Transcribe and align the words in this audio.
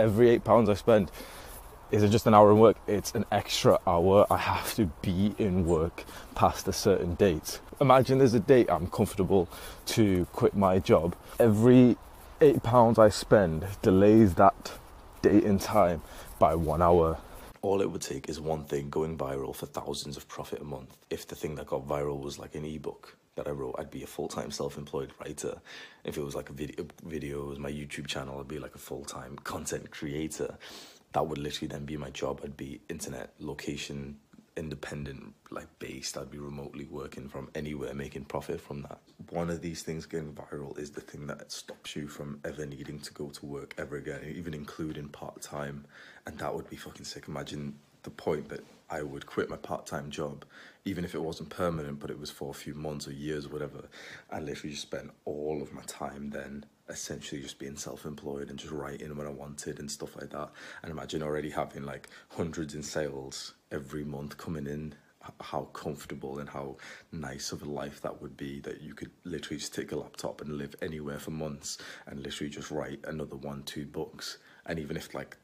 every 0.00 0.30
eight 0.30 0.44
pounds 0.44 0.68
I 0.68 0.74
spend 0.74 1.10
isn't 1.90 2.10
just 2.10 2.26
an 2.26 2.34
hour 2.34 2.50
in 2.50 2.58
work, 2.58 2.76
it's 2.86 3.12
an 3.14 3.24
extra 3.32 3.78
hour. 3.86 4.26
I 4.30 4.36
have 4.36 4.74
to 4.76 4.86
be 5.02 5.34
in 5.38 5.66
work 5.66 6.04
past 6.34 6.68
a 6.68 6.72
certain 6.72 7.14
date. 7.14 7.60
Imagine 7.80 8.18
there's 8.18 8.34
a 8.34 8.40
date 8.40 8.70
I'm 8.70 8.86
comfortable 8.86 9.48
to 9.86 10.26
quit 10.32 10.56
my 10.56 10.78
job. 10.78 11.16
Every 11.38 11.96
eight 12.40 12.62
pounds 12.62 12.98
I 12.98 13.08
spend 13.08 13.66
delays 13.82 14.34
that 14.34 14.72
date 15.22 15.44
in 15.44 15.58
time 15.58 16.02
by 16.38 16.54
one 16.54 16.80
hour. 16.80 17.18
All 17.62 17.82
it 17.82 17.90
would 17.90 18.02
take 18.02 18.28
is 18.28 18.40
one 18.40 18.64
thing 18.64 18.88
going 18.88 19.18
viral 19.18 19.54
for 19.54 19.66
thousands 19.66 20.16
of 20.16 20.26
profit 20.28 20.62
a 20.62 20.64
month. 20.64 20.96
If 21.10 21.26
the 21.26 21.34
thing 21.34 21.56
that 21.56 21.66
got 21.66 21.86
viral 21.86 22.22
was 22.22 22.38
like 22.38 22.54
an 22.54 22.64
ebook 22.64 23.16
that 23.40 23.48
I 23.48 23.52
wrote, 23.52 23.76
I'd 23.78 23.90
be 23.90 24.02
a 24.02 24.06
full 24.06 24.28
time 24.28 24.50
self 24.50 24.76
employed 24.76 25.12
writer. 25.18 25.60
If 26.04 26.18
it 26.18 26.24
was 26.24 26.34
like 26.34 26.50
a 26.50 26.52
video, 26.52 26.84
videos, 27.06 27.56
my 27.58 27.70
YouTube 27.70 28.06
channel, 28.06 28.38
I'd 28.38 28.48
be 28.48 28.58
like 28.58 28.74
a 28.74 28.78
full 28.78 29.04
time 29.04 29.36
content 29.36 29.90
creator 29.90 30.58
that 31.12 31.26
would 31.26 31.38
literally 31.38 31.68
then 31.68 31.84
be 31.86 31.96
my 31.96 32.10
job. 32.10 32.40
I'd 32.44 32.56
be 32.56 32.80
internet 32.88 33.32
location 33.38 34.18
independent, 34.56 35.32
like 35.50 35.66
based. 35.78 36.18
I'd 36.18 36.30
be 36.30 36.38
remotely 36.38 36.84
working 36.84 37.28
from 37.28 37.48
anywhere, 37.54 37.94
making 37.94 38.26
profit 38.26 38.60
from 38.60 38.82
that. 38.82 38.98
One 39.30 39.48
of 39.48 39.62
these 39.62 39.82
things 39.82 40.06
going 40.06 40.32
viral 40.32 40.78
is 40.78 40.90
the 40.90 41.00
thing 41.00 41.26
that 41.28 41.50
stops 41.50 41.96
you 41.96 42.08
from 42.08 42.40
ever 42.44 42.66
needing 42.66 43.00
to 43.00 43.12
go 43.14 43.30
to 43.30 43.46
work 43.46 43.74
ever 43.78 43.96
again, 43.96 44.20
even 44.36 44.52
including 44.52 45.08
part 45.08 45.40
time. 45.40 45.86
And 46.26 46.38
that 46.38 46.54
would 46.54 46.68
be 46.68 46.76
fucking 46.76 47.06
sick. 47.06 47.26
Imagine 47.26 47.76
the 48.02 48.10
point 48.10 48.48
that 48.48 48.64
I 48.88 49.02
would 49.02 49.26
quit 49.26 49.48
my 49.48 49.56
part 49.56 49.86
time 49.86 50.10
job, 50.10 50.44
even 50.84 51.04
if 51.04 51.14
it 51.14 51.22
wasn't 51.22 51.50
permanent, 51.50 52.00
but 52.00 52.10
it 52.10 52.18
was 52.18 52.30
for 52.30 52.50
a 52.50 52.54
few 52.54 52.74
months 52.74 53.06
or 53.06 53.12
years 53.12 53.46
or 53.46 53.50
whatever. 53.50 53.88
I 54.30 54.40
literally 54.40 54.70
just 54.70 54.82
spent 54.82 55.12
all 55.24 55.62
of 55.62 55.72
my 55.72 55.82
time 55.82 56.30
then 56.30 56.66
essentially 56.88 57.40
just 57.40 57.60
being 57.60 57.76
self-employed 57.76 58.50
and 58.50 58.58
just 58.58 58.72
writing 58.72 59.16
when 59.16 59.26
I 59.26 59.30
wanted 59.30 59.78
and 59.78 59.88
stuff 59.88 60.16
like 60.16 60.30
that. 60.30 60.50
And 60.82 60.90
imagine 60.90 61.22
already 61.22 61.50
having 61.50 61.84
like 61.84 62.08
hundreds 62.30 62.74
in 62.74 62.82
sales 62.82 63.54
every 63.70 64.04
month 64.04 64.36
coming 64.36 64.66
in 64.66 64.94
how 65.40 65.62
comfortable 65.74 66.38
and 66.38 66.48
how 66.48 66.76
nice 67.12 67.52
of 67.52 67.62
a 67.62 67.70
life 67.70 68.00
that 68.00 68.20
would 68.22 68.36
be 68.36 68.58
that 68.60 68.80
you 68.80 68.94
could 68.94 69.10
literally 69.24 69.58
just 69.58 69.74
take 69.74 69.92
a 69.92 69.96
laptop 69.96 70.40
and 70.40 70.56
live 70.56 70.74
anywhere 70.80 71.18
for 71.18 71.30
months 71.30 71.78
and 72.06 72.22
literally 72.22 72.50
just 72.50 72.70
write 72.70 73.00
another 73.04 73.36
one 73.36 73.62
two 73.64 73.84
books 73.84 74.38
and 74.66 74.78
even 74.78 74.96
if 74.96 75.14
like 75.14 75.36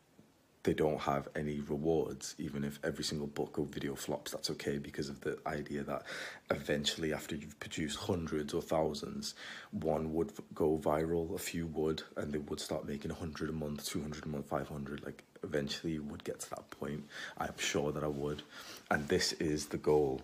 they 0.66 0.74
don't 0.74 1.00
have 1.00 1.28
any 1.36 1.60
rewards, 1.60 2.34
even 2.38 2.64
if 2.64 2.80
every 2.82 3.04
single 3.04 3.28
book 3.28 3.56
or 3.56 3.64
video 3.64 3.94
flops, 3.94 4.32
that's 4.32 4.50
okay 4.50 4.78
because 4.78 5.08
of 5.08 5.20
the 5.20 5.38
idea 5.46 5.84
that 5.84 6.02
eventually, 6.50 7.14
after 7.14 7.36
you've 7.36 7.58
produced 7.60 7.96
hundreds 7.96 8.52
or 8.52 8.60
thousands, 8.60 9.36
one 9.70 10.12
would 10.12 10.32
go 10.54 10.76
viral, 10.76 11.32
a 11.36 11.38
few 11.38 11.66
would, 11.68 12.02
and 12.16 12.32
they 12.32 12.38
would 12.38 12.58
start 12.58 12.84
making 12.84 13.12
100 13.12 13.48
a 13.48 13.52
month, 13.52 13.86
200 13.86 14.26
a 14.26 14.28
month, 14.28 14.48
500. 14.48 15.04
Like, 15.04 15.22
eventually, 15.44 15.92
you 15.92 16.02
would 16.02 16.24
get 16.24 16.40
to 16.40 16.50
that 16.50 16.68
point. 16.70 17.04
I'm 17.38 17.56
sure 17.58 17.92
that 17.92 18.02
I 18.02 18.08
would. 18.08 18.42
And 18.90 19.06
this 19.06 19.34
is 19.34 19.66
the 19.66 19.78
goal 19.78 20.20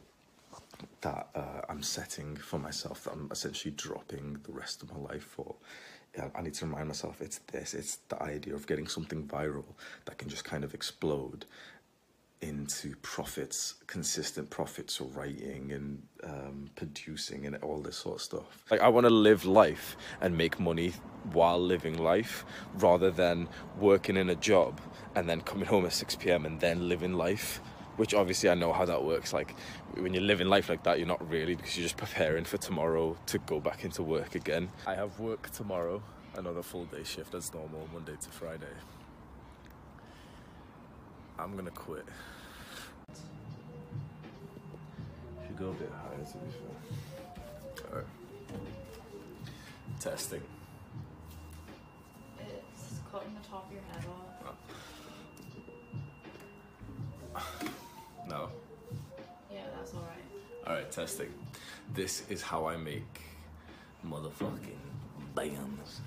that 1.02 1.28
uh, 1.36 1.60
I'm 1.68 1.84
setting 1.84 2.34
for 2.34 2.58
myself, 2.58 3.04
that 3.04 3.12
I'm 3.12 3.28
essentially 3.30 3.74
dropping 3.76 4.40
the 4.42 4.52
rest 4.52 4.82
of 4.82 4.92
my 4.92 4.98
life 4.98 5.22
for. 5.22 5.54
I 6.34 6.42
need 6.42 6.54
to 6.54 6.66
remind 6.66 6.88
myself 6.88 7.22
it's 7.22 7.38
this, 7.38 7.72
it's 7.74 7.96
the 8.08 8.22
idea 8.22 8.54
of 8.54 8.66
getting 8.66 8.86
something 8.86 9.26
viral 9.26 9.64
that 10.04 10.18
can 10.18 10.28
just 10.28 10.44
kind 10.44 10.62
of 10.64 10.74
explode 10.74 11.46
into 12.42 12.96
profits, 13.02 13.76
consistent 13.86 14.50
profits, 14.50 15.00
or 15.00 15.06
writing 15.08 15.70
and 15.72 16.02
um, 16.24 16.68
producing 16.74 17.46
and 17.46 17.56
all 17.62 17.80
this 17.80 17.96
sort 17.96 18.16
of 18.16 18.22
stuff. 18.22 18.64
Like 18.70 18.80
I 18.80 18.88
want 18.88 19.06
to 19.06 19.10
live 19.10 19.44
life 19.44 19.96
and 20.20 20.36
make 20.36 20.58
money 20.58 20.92
while 21.32 21.60
living 21.60 21.96
life, 21.98 22.44
rather 22.74 23.12
than 23.12 23.48
working 23.78 24.16
in 24.16 24.28
a 24.28 24.34
job 24.34 24.80
and 25.14 25.28
then 25.28 25.40
coming 25.40 25.66
home 25.66 25.86
at 25.86 25.92
six 25.92 26.16
p.m. 26.16 26.44
and 26.44 26.60
then 26.60 26.88
living 26.88 27.14
life 27.14 27.60
which 27.96 28.14
obviously 28.14 28.48
I 28.48 28.54
know 28.54 28.72
how 28.72 28.84
that 28.84 29.04
works. 29.04 29.32
Like 29.32 29.54
when 29.94 30.14
you're 30.14 30.22
living 30.22 30.48
life 30.48 30.68
like 30.68 30.82
that, 30.84 30.98
you're 30.98 31.08
not 31.08 31.28
really 31.28 31.54
because 31.54 31.76
you're 31.76 31.84
just 31.84 31.96
preparing 31.96 32.44
for 32.44 32.56
tomorrow 32.56 33.16
to 33.26 33.38
go 33.38 33.60
back 33.60 33.84
into 33.84 34.02
work 34.02 34.34
again. 34.34 34.70
I 34.86 34.94
have 34.94 35.18
work 35.18 35.50
tomorrow, 35.50 36.02
another 36.36 36.62
full 36.62 36.84
day 36.86 37.04
shift 37.04 37.34
as 37.34 37.52
normal, 37.52 37.88
Monday 37.92 38.16
to 38.20 38.28
Friday. 38.30 38.66
I'm 41.38 41.56
gonna 41.56 41.70
quit. 41.70 42.04
Should 45.46 45.56
go 45.58 45.70
a 45.70 45.72
bit 45.72 45.90
higher 45.90 46.24
to 46.24 46.38
be 46.38 46.52
fair. 46.52 47.90
Alright. 47.90 48.06
Testing. 50.00 50.42
It's 52.38 53.00
cutting 53.10 53.34
the 53.34 53.48
top 53.48 53.66
of 53.66 53.72
your 53.72 53.82
head 53.92 54.04
off. 54.08 54.56
Ah. 57.34 57.72
Yeah, 59.52 59.60
that's 59.76 59.94
alright. 59.94 60.66
Alright, 60.66 60.90
testing. 60.90 61.32
This 61.92 62.22
is 62.30 62.40
how 62.40 62.66
I 62.66 62.76
make 62.76 63.20
motherfucking 64.06 64.78
bands. 65.34 66.00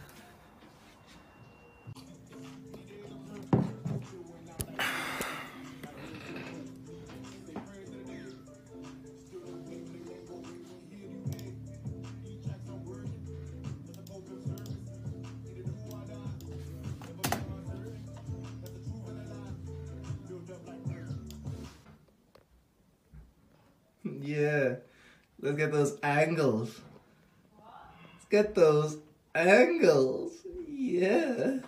Get 28.35 28.53
those 28.53 28.97
angles. 29.33 30.33
Yeah. 30.67 31.59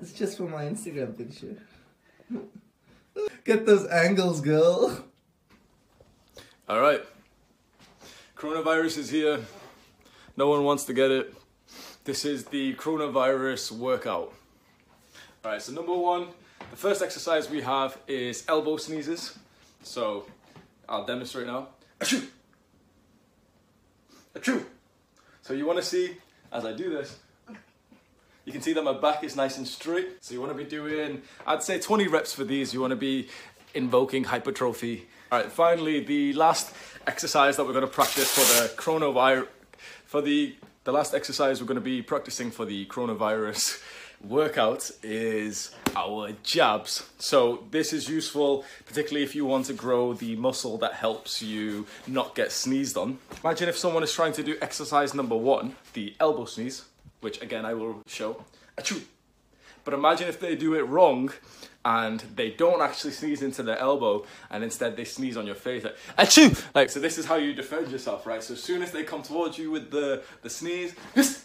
It's 0.00 0.12
just 0.12 0.36
for 0.36 0.44
my 0.44 0.62
Instagram 0.66 1.18
picture. 1.18 1.56
Get 3.44 3.66
those 3.66 3.88
angles, 3.88 4.40
girl. 4.40 5.04
All 6.68 6.80
right. 6.80 7.02
Coronavirus 8.36 8.98
is 8.98 9.10
here. 9.10 9.40
No 10.36 10.46
one 10.46 10.62
wants 10.62 10.84
to 10.84 10.92
get 10.92 11.10
it. 11.10 11.34
This 12.04 12.24
is 12.24 12.44
the 12.44 12.74
coronavirus 12.74 13.72
workout. 13.72 14.32
All 15.44 15.50
right, 15.50 15.60
so 15.60 15.72
number 15.72 15.94
one, 15.94 16.28
the 16.70 16.76
first 16.76 17.02
exercise 17.02 17.50
we 17.50 17.60
have 17.60 17.98
is 18.06 18.44
elbow 18.46 18.76
sneezes. 18.76 19.36
So 19.82 20.26
I'll 20.88 21.04
demonstrate 21.04 21.48
now. 21.48 21.70
Achoo! 21.98 22.28
Achoo! 24.36 24.64
So 25.42 25.54
you 25.54 25.66
want 25.66 25.80
to 25.80 25.84
see, 25.84 26.16
as 26.52 26.64
I 26.64 26.72
do 26.72 26.88
this, 26.88 27.18
you 28.44 28.52
can 28.52 28.62
see 28.62 28.72
that 28.72 28.82
my 28.82 28.92
back 28.92 29.24
is 29.24 29.34
nice 29.34 29.58
and 29.58 29.66
straight. 29.66 30.22
So 30.24 30.34
you 30.34 30.40
want 30.40 30.52
to 30.52 30.58
be 30.58 30.68
doing, 30.68 31.22
I'd 31.44 31.64
say 31.64 31.80
20 31.80 32.06
reps 32.06 32.32
for 32.32 32.44
these. 32.44 32.72
You 32.72 32.80
want 32.80 32.92
to 32.92 32.96
be 32.96 33.28
invoking 33.74 34.24
hypertrophy. 34.24 35.08
All 35.32 35.40
right, 35.40 35.50
finally, 35.50 36.00
the 36.00 36.32
last 36.34 36.72
exercise 37.08 37.56
that 37.56 37.64
we're 37.64 37.72
going 37.72 37.84
to 37.84 37.90
practice 37.90 38.30
for 38.30 38.62
the 38.62 38.68
coronavirus, 38.80 39.48
for 40.04 40.22
the, 40.22 40.54
the 40.84 40.92
last 40.92 41.12
exercise 41.12 41.60
we're 41.60 41.66
going 41.66 41.74
to 41.74 41.80
be 41.80 42.02
practicing 42.02 42.52
for 42.52 42.64
the 42.64 42.86
coronavirus 42.86 43.82
workout 44.28 44.90
is 45.02 45.74
our 45.96 46.32
jabs. 46.42 47.08
So 47.18 47.64
this 47.70 47.92
is 47.92 48.08
useful, 48.08 48.64
particularly 48.86 49.24
if 49.24 49.34
you 49.34 49.44
want 49.44 49.66
to 49.66 49.74
grow 49.74 50.14
the 50.14 50.36
muscle 50.36 50.78
that 50.78 50.94
helps 50.94 51.42
you 51.42 51.86
not 52.06 52.34
get 52.34 52.52
sneezed 52.52 52.96
on. 52.96 53.18
Imagine 53.44 53.68
if 53.68 53.76
someone 53.76 54.02
is 54.02 54.12
trying 54.12 54.32
to 54.34 54.42
do 54.42 54.56
exercise 54.60 55.14
number 55.14 55.36
one, 55.36 55.76
the 55.92 56.14
elbow 56.20 56.44
sneeze, 56.44 56.84
which 57.20 57.40
again 57.42 57.64
I 57.64 57.74
will 57.74 58.02
show. 58.06 58.44
Achoo! 58.76 59.02
But 59.84 59.94
imagine 59.94 60.28
if 60.28 60.38
they 60.38 60.54
do 60.54 60.74
it 60.74 60.82
wrong 60.82 61.32
and 61.84 62.20
they 62.36 62.50
don't 62.50 62.80
actually 62.80 63.12
sneeze 63.12 63.42
into 63.42 63.62
their 63.62 63.78
elbow 63.78 64.24
and 64.50 64.62
instead 64.62 64.96
they 64.96 65.04
sneeze 65.04 65.36
on 65.36 65.46
your 65.46 65.56
face 65.56 65.82
like 65.82 65.96
achoo 66.16 66.64
like 66.76 66.88
so 66.88 67.00
this 67.00 67.18
is 67.18 67.26
how 67.26 67.34
you 67.34 67.52
defend 67.52 67.90
yourself 67.90 68.24
right 68.24 68.40
so 68.42 68.54
as 68.54 68.62
soon 68.62 68.82
as 68.82 68.92
they 68.92 69.02
come 69.02 69.20
towards 69.20 69.58
you 69.58 69.68
with 69.68 69.90
the 69.90 70.22
the 70.42 70.50
sneeze 70.50 70.94
this 71.14 71.44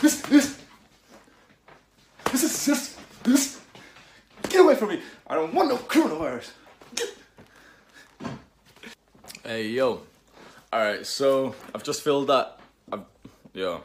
this 0.00 0.22
this 0.22 0.59
this 2.66 2.96
this. 3.22 3.60
Get 4.48 4.60
away 4.60 4.74
from 4.74 4.88
me. 4.90 5.00
I 5.26 5.34
don't 5.34 5.54
want 5.54 5.68
no 5.68 5.76
coronavirus. 5.76 6.50
Get- 6.94 7.16
hey 9.44 9.68
yo. 9.68 10.02
All 10.72 10.80
right 10.80 11.06
so 11.06 11.54
I've 11.74 11.82
just 11.82 12.02
filled 12.02 12.28
that 12.28 12.58
I've 12.92 13.04
yo. 13.54 13.82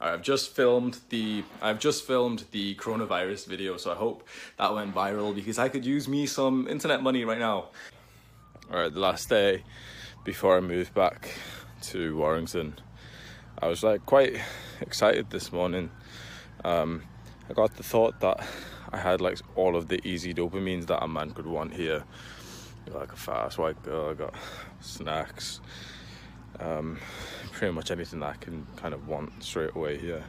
I've 0.00 0.22
just 0.22 0.54
filmed 0.54 0.98
the 1.08 1.42
I've 1.60 1.80
just 1.80 2.06
filmed 2.06 2.44
the 2.52 2.76
coronavirus 2.76 3.46
video, 3.46 3.76
so 3.76 3.90
I 3.90 3.96
hope 3.96 4.26
that 4.56 4.72
went 4.72 4.94
viral 4.94 5.34
because 5.34 5.58
I 5.58 5.68
could 5.68 5.84
use 5.84 6.06
me 6.06 6.26
some 6.26 6.68
internet 6.68 7.02
money 7.02 7.24
right 7.24 7.38
now. 7.38 7.66
All 8.70 8.78
right, 8.78 8.92
the 8.92 9.00
last 9.00 9.28
day 9.28 9.64
before 10.24 10.56
I 10.56 10.60
moved 10.60 10.94
back 10.94 11.34
to 11.82 12.16
Warrington, 12.16 12.74
I 13.60 13.66
was 13.66 13.82
like 13.82 14.06
quite 14.06 14.36
excited 14.80 15.30
this 15.30 15.50
morning. 15.52 15.90
Um, 16.64 17.02
I 17.48 17.54
got 17.54 17.74
the 17.76 17.82
thought 17.82 18.20
that 18.20 18.46
I 18.92 18.98
had 18.98 19.20
like 19.20 19.38
all 19.56 19.74
of 19.74 19.88
the 19.88 20.06
easy 20.06 20.34
dopamines 20.34 20.86
that 20.86 21.02
a 21.02 21.08
man 21.08 21.30
could 21.30 21.46
want 21.46 21.74
here. 21.74 22.04
Like 22.90 23.12
a 23.12 23.16
fast 23.16 23.58
white 23.58 23.82
girl, 23.82 24.10
I 24.10 24.14
got 24.14 24.34
snacks, 24.80 25.60
um, 26.58 26.98
pretty 27.52 27.72
much 27.72 27.90
anything 27.90 28.20
that 28.20 28.30
I 28.30 28.36
can 28.36 28.66
kind 28.76 28.94
of 28.94 29.08
want 29.08 29.42
straight 29.42 29.74
away 29.74 29.98
here. 29.98 30.24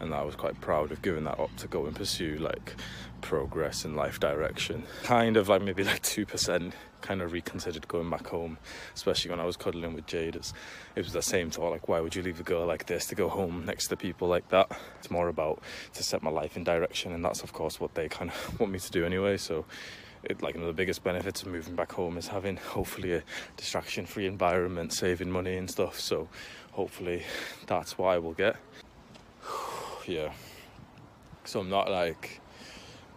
And 0.00 0.14
I 0.14 0.22
was 0.22 0.36
quite 0.36 0.60
proud 0.60 0.92
of 0.92 1.00
giving 1.02 1.24
that 1.24 1.38
up 1.38 1.54
to 1.58 1.68
go 1.68 1.86
and 1.86 1.96
pursue 1.96 2.36
like 2.36 2.74
progress 3.20 3.84
in 3.84 3.94
life 3.94 4.20
direction. 4.20 4.84
Kind 5.02 5.36
of 5.36 5.48
like 5.48 5.62
maybe 5.62 5.84
like 5.84 6.02
2% 6.02 6.72
kind 7.04 7.20
of 7.20 7.32
reconsidered 7.32 7.86
going 7.86 8.08
back 8.08 8.26
home, 8.26 8.56
especially 8.94 9.30
when 9.30 9.38
I 9.38 9.44
was 9.44 9.58
cuddling 9.58 9.92
with 9.92 10.06
Jade. 10.06 10.36
It's, 10.36 10.54
it 10.96 11.04
was 11.04 11.12
the 11.12 11.20
same 11.20 11.50
thought 11.50 11.70
like, 11.70 11.86
why 11.86 12.00
would 12.00 12.16
you 12.16 12.22
leave 12.22 12.40
a 12.40 12.42
girl 12.42 12.66
like 12.66 12.86
this 12.86 13.06
to 13.08 13.14
go 13.14 13.28
home 13.28 13.66
next 13.66 13.88
to 13.88 13.96
people 13.96 14.26
like 14.26 14.48
that? 14.48 14.70
It's 14.98 15.10
more 15.10 15.28
about 15.28 15.62
to 15.92 16.02
set 16.02 16.22
my 16.22 16.30
life 16.30 16.56
in 16.56 16.64
direction, 16.64 17.12
and 17.12 17.22
that's 17.22 17.42
of 17.42 17.52
course 17.52 17.78
what 17.78 17.94
they 17.94 18.08
kind 18.08 18.30
of 18.30 18.58
want 18.60 18.72
me 18.72 18.78
to 18.78 18.90
do 18.90 19.04
anyway. 19.04 19.36
So, 19.36 19.66
it, 20.22 20.40
like, 20.42 20.54
you 20.54 20.62
know, 20.62 20.66
the 20.66 20.72
biggest 20.72 21.04
benefits 21.04 21.42
of 21.42 21.48
moving 21.48 21.74
back 21.74 21.92
home 21.92 22.16
is 22.16 22.28
having 22.28 22.56
hopefully 22.56 23.12
a 23.12 23.22
distraction 23.58 24.06
free 24.06 24.26
environment, 24.26 24.94
saving 24.94 25.30
money 25.30 25.58
and 25.58 25.70
stuff. 25.70 26.00
So, 26.00 26.28
hopefully, 26.72 27.22
that's 27.66 27.98
what 27.98 28.08
I 28.08 28.18
will 28.18 28.32
get. 28.32 28.56
yeah. 30.06 30.32
So, 31.44 31.60
I'm 31.60 31.68
not 31.68 31.90
like, 31.90 32.40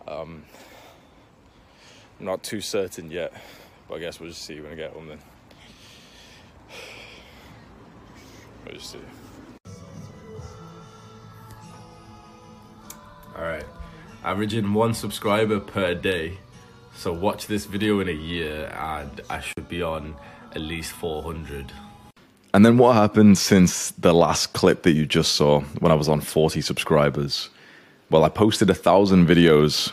um, 0.06 0.44
I'm 2.20 2.26
not 2.26 2.44
too 2.44 2.60
certain 2.60 3.10
yet, 3.10 3.32
but 3.88 3.96
I 3.96 4.00
guess 4.00 4.20
we'll 4.20 4.30
just 4.30 4.44
see 4.44 4.60
when 4.60 4.72
I 4.72 4.76
get 4.76 4.92
home 4.94 5.08
then. 5.08 5.20
We'll 8.66 8.76
just 8.76 8.92
see. 8.92 9.00
Alright, 13.36 13.66
averaging 14.24 14.74
one 14.74 14.94
subscriber 14.94 15.60
per 15.60 15.94
day. 15.94 16.38
So 16.96 17.14
watch 17.14 17.46
this 17.46 17.66
video 17.66 18.00
in 18.00 18.10
a 18.10 18.12
year 18.12 18.74
and 18.76 19.22
I 19.30 19.40
should 19.40 19.70
be 19.70 19.84
on 19.84 20.16
at 20.54 20.62
least 20.62 20.94
400. 20.94 21.72
And 22.54 22.66
then 22.66 22.80
what 22.80 22.96
happened 22.96 23.38
since 23.38 23.92
the 23.92 24.14
last 24.14 24.54
clip 24.54 24.82
that 24.82 24.94
you 24.94 25.06
just 25.06 25.34
saw 25.34 25.62
when 25.80 25.92
I 25.92 25.96
was 25.96 26.10
on 26.10 26.22
40 26.22 26.62
subscribers? 26.62 27.50
Well, 28.10 28.24
I 28.24 28.30
posted 28.30 28.70
a 28.72 28.74
thousand 28.74 29.28
videos. 29.28 29.92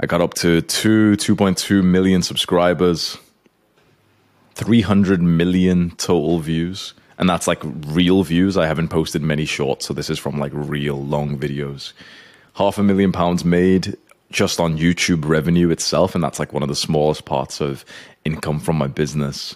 I 0.00 0.06
got 0.06 0.20
up 0.20 0.34
to 0.34 0.60
two, 0.62 1.16
2.2 1.16 1.84
million 1.84 2.22
subscribers, 2.22 3.16
300 4.54 5.22
million 5.22 5.90
total 5.92 6.40
views. 6.40 6.94
And 7.16 7.28
that's 7.28 7.46
like 7.46 7.62
real 7.62 8.24
views. 8.24 8.56
I 8.56 8.66
haven't 8.66 8.88
posted 8.88 9.22
many 9.22 9.44
shorts, 9.44 9.86
so 9.86 9.94
this 9.94 10.10
is 10.10 10.18
from 10.18 10.38
like 10.38 10.52
real 10.52 11.00
long 11.00 11.38
videos. 11.38 11.92
Half 12.54 12.78
a 12.78 12.82
million 12.82 13.12
pounds 13.12 13.44
made 13.44 13.96
just 14.32 14.58
on 14.58 14.78
YouTube 14.78 15.24
revenue 15.24 15.70
itself. 15.70 16.14
And 16.16 16.24
that's 16.24 16.40
like 16.40 16.52
one 16.52 16.64
of 16.64 16.68
the 16.68 16.74
smallest 16.74 17.24
parts 17.24 17.60
of 17.60 17.84
income 18.24 18.58
from 18.58 18.76
my 18.76 18.88
business. 18.88 19.54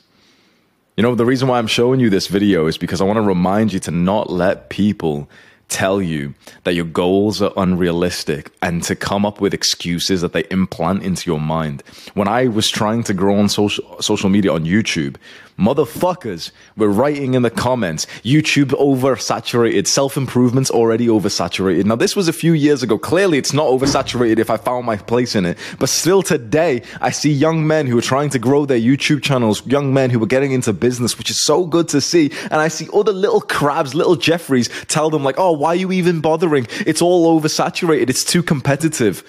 You 0.97 1.03
know, 1.03 1.15
the 1.17 1.25
reason 1.25 1.49
why 1.49 1.59
I'm 1.59 1.67
showing 1.67 2.01
you 2.01 2.11
this 2.11 2.29
video 2.29 2.67
is 2.67 2.79
because 2.79 3.01
I 3.01 3.05
want 3.05 3.17
to 3.17 3.23
remind 3.23 3.73
you 3.73 3.81
to 3.81 3.91
not 3.91 4.31
let 4.31 4.69
people 4.69 5.29
tell 5.69 6.01
you 6.01 6.35
that 6.65 6.75
your 6.75 6.85
goals 6.85 7.41
are 7.43 7.53
unrealistic 7.57 8.51
and 8.63 8.83
to 8.83 8.97
come 8.97 9.25
up 9.25 9.41
with 9.41 9.55
excuses 9.55 10.21
that 10.23 10.33
they 10.33 10.45
implant 10.51 11.03
into 11.03 11.31
your 11.31 11.41
mind. 11.41 11.83
When 12.15 12.29
I 12.29 12.49
was 12.49 12.69
trying 12.71 13.05
to 13.05 13.15
grow 13.15 13.39
on 13.39 13.49
social 13.49 14.01
social 14.01 14.31
media 14.31 14.53
on 14.53 14.65
YouTube, 14.65 15.17
motherfuckers 15.59 16.51
were 16.77 16.89
writing 16.89 17.35
in 17.35 17.43
the 17.43 17.51
comments, 17.51 18.07
YouTube 18.23 18.71
oversaturated, 18.71 19.87
self-improvement's 19.87 20.71
already 20.71 21.09
oversaturated. 21.09 21.85
Now 21.85 21.97
this 21.97 22.15
was 22.15 22.29
a 22.29 22.33
few 22.33 22.53
years 22.53 22.83
ago. 22.83 22.99
Clearly 22.99 23.39
it's 23.39 23.53
not 23.53 23.67
oversaturated 23.67 24.39
if 24.39 24.51
I 24.51 24.57
found 24.57 24.87
my 24.87 24.97
place 24.97 25.35
in 25.35 25.45
it. 25.45 25.59
But 25.79 25.89
still 25.89 26.23
today, 26.23 26.83
I 27.01 27.11
see 27.11 27.33
young 27.33 27.67
men 27.67 27.87
who 27.87 27.99
are 27.99 28.03
trying 28.03 28.31
to 28.31 28.39
grow 28.39 28.67
their 28.67 28.79
YouTube 28.79 29.23
channels, 29.23 29.67
young 29.67 29.93
men 29.93 30.11
who 30.11 30.23
are 30.23 30.27
getting 30.27 30.53
into 30.53 30.73
business, 30.73 31.19
which 31.19 31.31
is 31.31 31.43
so 31.43 31.67
good 31.67 31.89
to 31.89 32.01
see. 32.01 32.31
And 32.45 32.55
I 32.55 32.69
see 32.69 32.89
other 32.93 33.13
little 33.13 33.41
crabs, 33.41 33.95
little 33.95 34.17
Jeffreys 34.17 34.69
tell 34.87 35.11
them 35.11 35.25
like, 35.25 35.37
oh, 35.39 35.53
why 35.53 35.71
are 35.71 35.77
you 35.77 35.93
even 35.93 36.21
bothering? 36.21 36.67
It's 36.87 37.03
all 37.03 37.41
oversaturated. 37.41 38.09
It's 38.09 38.25
too 38.25 38.43
competitive. 38.43 39.25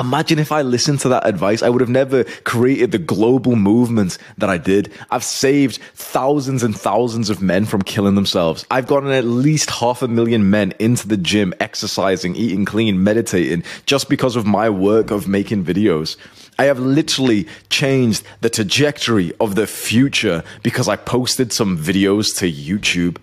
Imagine 0.00 0.38
if 0.38 0.52
I 0.52 0.62
listened 0.62 1.00
to 1.00 1.08
that 1.08 1.26
advice, 1.26 1.60
I 1.60 1.68
would 1.68 1.80
have 1.80 1.90
never 1.90 2.22
created 2.44 2.92
the 2.92 2.98
global 2.98 3.56
movement 3.56 4.16
that 4.36 4.48
I 4.48 4.56
did. 4.56 4.92
I've 5.10 5.24
saved 5.24 5.80
thousands 5.94 6.62
and 6.62 6.78
thousands 6.78 7.30
of 7.30 7.42
men 7.42 7.64
from 7.64 7.82
killing 7.82 8.14
themselves. 8.14 8.64
I've 8.70 8.86
gotten 8.86 9.10
at 9.10 9.24
least 9.24 9.70
half 9.70 10.00
a 10.02 10.06
million 10.06 10.50
men 10.50 10.72
into 10.78 11.08
the 11.08 11.16
gym, 11.16 11.52
exercising, 11.58 12.36
eating 12.36 12.64
clean, 12.64 13.02
meditating, 13.02 13.64
just 13.86 14.08
because 14.08 14.36
of 14.36 14.46
my 14.46 14.70
work 14.70 15.10
of 15.10 15.26
making 15.26 15.64
videos. 15.64 16.16
I 16.60 16.66
have 16.66 16.78
literally 16.78 17.48
changed 17.68 18.22
the 18.40 18.50
trajectory 18.50 19.32
of 19.40 19.56
the 19.56 19.66
future 19.66 20.44
because 20.62 20.86
I 20.86 20.94
posted 20.94 21.52
some 21.52 21.76
videos 21.76 22.36
to 22.38 22.50
YouTube. 22.50 23.16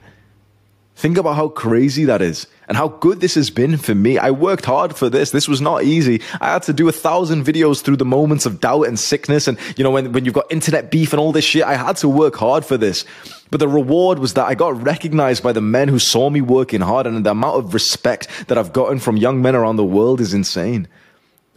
Think 0.97 1.17
about 1.17 1.35
how 1.37 1.47
crazy 1.47 2.03
that 2.03 2.21
is 2.21 2.47
and 2.67 2.77
how 2.77 2.87
good 2.87 3.21
this 3.21 3.35
has 3.35 3.49
been 3.49 3.77
for 3.77 3.95
me. 3.95 4.17
I 4.17 4.31
worked 4.31 4.65
hard 4.65 4.95
for 4.95 5.09
this. 5.09 5.31
This 5.31 5.47
was 5.47 5.61
not 5.61 5.83
easy. 5.83 6.21
I 6.41 6.53
had 6.53 6.63
to 6.63 6.73
do 6.73 6.87
a 6.87 6.91
thousand 6.91 7.45
videos 7.45 7.83
through 7.83 7.97
the 7.97 8.05
moments 8.05 8.45
of 8.45 8.59
doubt 8.59 8.83
and 8.83 8.99
sickness. 8.99 9.47
And, 9.47 9.57
you 9.77 9.83
know, 9.83 9.91
when, 9.91 10.11
when 10.11 10.25
you've 10.25 10.33
got 10.33 10.51
internet 10.51 10.91
beef 10.91 11.13
and 11.13 11.19
all 11.19 11.31
this 11.31 11.45
shit, 11.45 11.63
I 11.63 11.75
had 11.75 11.97
to 11.97 12.09
work 12.09 12.35
hard 12.35 12.65
for 12.65 12.77
this. 12.77 13.05
But 13.51 13.59
the 13.59 13.67
reward 13.67 14.19
was 14.19 14.33
that 14.33 14.47
I 14.47 14.55
got 14.55 14.81
recognized 14.81 15.43
by 15.43 15.53
the 15.53 15.61
men 15.61 15.87
who 15.87 15.99
saw 15.99 16.29
me 16.29 16.41
working 16.41 16.81
hard 16.81 17.07
and 17.07 17.25
the 17.25 17.31
amount 17.31 17.57
of 17.57 17.73
respect 17.73 18.27
that 18.47 18.57
I've 18.57 18.73
gotten 18.73 18.99
from 18.99 19.17
young 19.17 19.41
men 19.41 19.55
around 19.55 19.75
the 19.75 19.85
world 19.85 20.19
is 20.19 20.33
insane. 20.33 20.87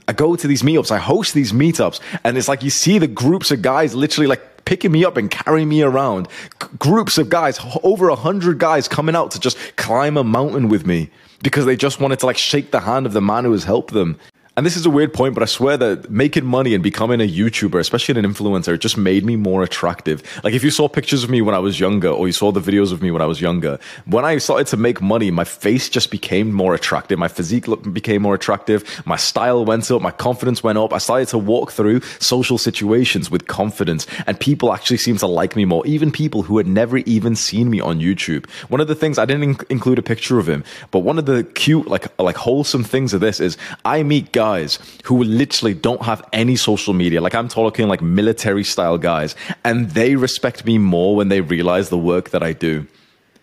I 0.06 0.14
go 0.14 0.36
to 0.36 0.46
these 0.46 0.62
meetups, 0.62 0.90
I 0.90 0.96
host 0.96 1.34
these 1.34 1.52
meetups, 1.52 2.00
and 2.24 2.38
it's 2.38 2.48
like 2.48 2.62
you 2.62 2.70
see 2.70 2.98
the 2.98 3.06
groups 3.06 3.50
of 3.50 3.60
guys 3.60 3.94
literally 3.94 4.26
like 4.26 4.57
picking 4.68 4.92
me 4.92 5.02
up 5.02 5.16
and 5.16 5.30
carrying 5.30 5.66
me 5.66 5.80
around. 5.80 6.28
G- 6.60 6.68
groups 6.78 7.16
of 7.16 7.30
guys, 7.30 7.58
over 7.82 8.10
a 8.10 8.14
hundred 8.14 8.58
guys 8.58 8.86
coming 8.86 9.16
out 9.16 9.30
to 9.30 9.40
just 9.40 9.56
climb 9.76 10.18
a 10.18 10.22
mountain 10.22 10.68
with 10.68 10.86
me 10.86 11.08
because 11.42 11.64
they 11.64 11.74
just 11.74 12.00
wanted 12.00 12.18
to 12.18 12.26
like 12.26 12.36
shake 12.36 12.70
the 12.70 12.80
hand 12.80 13.06
of 13.06 13.14
the 13.14 13.22
man 13.22 13.44
who 13.44 13.52
has 13.52 13.64
helped 13.64 13.94
them. 13.94 14.18
And 14.58 14.66
this 14.66 14.74
is 14.74 14.84
a 14.84 14.90
weird 14.90 15.14
point, 15.14 15.34
but 15.34 15.44
I 15.44 15.46
swear 15.46 15.76
that 15.76 16.10
making 16.10 16.44
money 16.44 16.74
and 16.74 16.82
becoming 16.82 17.20
a 17.20 17.28
YouTuber, 17.28 17.78
especially 17.78 18.18
an 18.18 18.26
influencer, 18.26 18.76
just 18.76 18.96
made 18.96 19.24
me 19.24 19.36
more 19.36 19.62
attractive. 19.62 20.20
Like 20.42 20.52
if 20.52 20.64
you 20.64 20.72
saw 20.72 20.88
pictures 20.88 21.22
of 21.22 21.30
me 21.30 21.40
when 21.40 21.54
I 21.54 21.60
was 21.60 21.78
younger 21.78 22.08
or 22.08 22.26
you 22.26 22.32
saw 22.32 22.50
the 22.50 22.60
videos 22.60 22.90
of 22.90 23.00
me 23.00 23.12
when 23.12 23.22
I 23.22 23.26
was 23.26 23.40
younger, 23.40 23.78
when 24.06 24.24
I 24.24 24.36
started 24.38 24.66
to 24.66 24.76
make 24.76 25.00
money, 25.00 25.30
my 25.30 25.44
face 25.44 25.88
just 25.88 26.10
became 26.10 26.50
more 26.50 26.74
attractive. 26.74 27.20
My 27.20 27.28
physique 27.28 27.66
became 27.92 28.22
more 28.22 28.34
attractive. 28.34 28.82
My 29.06 29.14
style 29.14 29.64
went 29.64 29.88
up. 29.92 30.02
My 30.02 30.10
confidence 30.10 30.60
went 30.60 30.76
up. 30.76 30.92
I 30.92 30.98
started 30.98 31.28
to 31.28 31.38
walk 31.38 31.70
through 31.70 32.00
social 32.18 32.58
situations 32.58 33.30
with 33.30 33.46
confidence 33.46 34.08
and 34.26 34.40
people 34.40 34.72
actually 34.72 34.96
seemed 34.96 35.20
to 35.20 35.28
like 35.28 35.54
me 35.54 35.66
more. 35.66 35.86
Even 35.86 36.10
people 36.10 36.42
who 36.42 36.58
had 36.58 36.66
never 36.66 36.96
even 36.96 37.36
seen 37.36 37.70
me 37.70 37.78
on 37.78 38.00
YouTube. 38.00 38.50
One 38.70 38.80
of 38.80 38.88
the 38.88 38.96
things 38.96 39.18
I 39.18 39.24
didn't 39.24 39.54
inc- 39.54 39.70
include 39.70 40.00
a 40.00 40.02
picture 40.02 40.40
of 40.40 40.48
him, 40.48 40.64
but 40.90 41.04
one 41.10 41.16
of 41.16 41.26
the 41.26 41.44
cute, 41.44 41.86
like, 41.86 42.06
like 42.18 42.34
wholesome 42.34 42.82
things 42.82 43.14
of 43.14 43.20
this 43.20 43.38
is 43.38 43.56
I 43.84 44.02
meet 44.02 44.32
guys 44.32 44.47
who 45.04 45.22
literally 45.24 45.74
don't 45.74 46.02
have 46.02 46.22
any 46.32 46.56
social 46.56 46.94
media. 46.94 47.20
Like 47.20 47.34
I'm 47.34 47.48
talking 47.48 47.88
like 47.88 48.02
military 48.02 48.64
style 48.64 48.98
guys 48.98 49.36
and 49.64 49.90
they 49.90 50.16
respect 50.16 50.64
me 50.64 50.78
more 50.78 51.16
when 51.16 51.28
they 51.28 51.40
realize 51.40 51.88
the 51.88 51.98
work 51.98 52.30
that 52.30 52.42
I 52.42 52.52
do. 52.52 52.86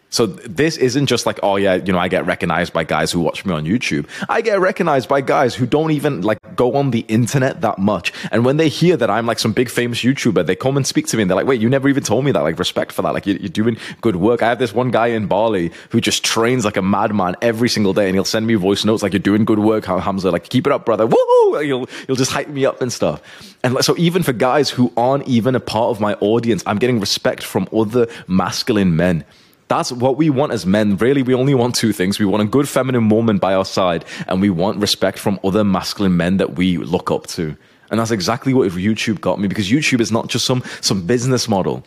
So 0.10 0.28
this 0.28 0.78
isn't 0.78 1.08
just 1.08 1.26
like, 1.26 1.40
oh 1.44 1.58
yeah, 1.58 1.76
you 1.76 1.92
know, 1.92 2.00
I 2.00 2.08
get 2.08 2.26
recognized 2.26 2.72
by 2.72 2.86
guys 2.86 3.12
who 3.12 3.20
watch 3.20 3.44
me 3.44 3.54
on 3.54 3.66
YouTube. 3.66 4.08
I 4.30 4.42
get 4.42 4.60
recognized 4.60 5.10
by 5.10 5.20
guys 5.22 5.56
who 5.56 5.66
don't 5.66 5.92
even 5.92 6.22
like 6.22 6.38
go 6.56 6.76
on 6.76 6.92
the 6.92 7.02
internet 7.10 7.62
that 7.62 7.80
much. 7.80 8.14
And 8.32 8.46
when 8.46 8.56
they 8.58 8.70
hear 8.70 8.96
that 8.96 9.10
I'm 9.10 9.26
like 9.26 9.40
some 9.40 9.52
big 9.52 9.70
famous 9.70 10.02
YouTuber, 10.04 10.46
they 10.46 10.56
come 10.56 10.78
and 10.78 10.88
speak 10.88 11.08
to 11.08 11.18
me 11.18 11.24
and 11.24 11.30
they're 11.30 11.36
like, 11.36 11.48
wait, 11.48 11.60
you 11.60 11.70
never 11.70 11.90
even 11.90 12.04
told 12.04 12.24
me 12.24 12.32
that. 12.32 12.44
Like 12.44 12.58
respect 12.58 12.94
for 12.94 13.02
that. 13.02 13.14
Like 13.14 13.26
you're, 13.26 13.38
you're 13.38 13.50
doing 13.50 13.78
good 14.02 14.16
work. 14.16 14.42
I 14.42 14.48
have 14.48 14.60
this 14.60 14.74
one 14.74 14.90
guy 14.90 15.08
in 15.08 15.28
Bali 15.28 15.72
who 15.90 16.00
just 16.00 16.24
trains 16.24 16.64
like 16.64 16.78
a 16.78 16.82
madman 16.82 17.36
every 17.42 17.68
single 17.68 17.94
day 17.94 18.06
and 18.06 18.16
he'll 18.16 18.24
send 18.24 18.48
me 18.48 18.54
voice 18.56 18.86
notes 18.86 19.04
like 19.04 19.12
you're 19.12 19.20
doing 19.20 19.44
good 19.44 19.60
work. 19.60 19.86
Hamza, 19.86 20.32
like 20.32 20.48
keep 20.48 20.66
it 20.66 20.72
up, 20.72 20.86
brother. 20.86 21.08
Woohoo! 21.08 21.66
He'll, 21.66 21.88
he'll 22.08 22.16
just 22.16 22.32
hype 22.32 22.48
me 22.48 22.66
up 22.66 22.82
and 22.82 22.94
stuff. 22.94 23.22
And 23.64 23.74
like, 23.74 23.84
so 23.84 23.98
even 23.98 24.24
for 24.24 24.32
guys 24.32 24.70
who 24.70 24.94
aren't 24.96 25.28
even 25.28 25.56
a 25.56 25.60
part 25.60 25.90
of 25.90 26.00
my 26.00 26.14
audience, 26.16 26.64
I'm 26.66 26.78
getting 26.78 27.02
respect 27.02 27.44
from 27.44 27.68
other 27.74 28.08
masculine 28.28 28.96
men. 28.96 29.26
That's 29.68 29.92
what 29.92 30.18
we 30.18 30.30
want 30.30 30.52
as 30.52 30.66
men. 30.66 30.96
Really, 30.98 31.24
we 31.24 31.34
only 31.34 31.56
want 31.56 31.76
two 31.76 31.92
things. 31.92 32.20
We 32.20 32.26
want 32.26 32.44
a 32.44 32.46
good 32.46 32.70
feminine 32.70 33.10
woman 33.10 33.40
by 33.40 33.56
our 33.56 33.66
side, 33.66 34.06
and 34.28 34.40
we 34.42 34.50
want 34.50 34.80
respect 34.80 35.18
from 35.18 35.40
other 35.44 35.64
masculine 35.64 36.18
men 36.18 36.38
that 36.38 36.56
we 36.56 36.78
look 36.78 37.10
up 37.10 37.26
to. 37.28 37.58
And 37.90 38.00
that's 38.00 38.12
exactly 38.12 38.54
what 38.54 38.70
YouTube 38.72 39.22
got 39.22 39.40
me 39.40 39.48
because 39.48 39.70
YouTube 39.70 40.02
is 40.02 40.12
not 40.12 40.28
just 40.28 40.46
some, 40.46 40.64
some 40.82 41.06
business 41.06 41.48
model. 41.48 41.84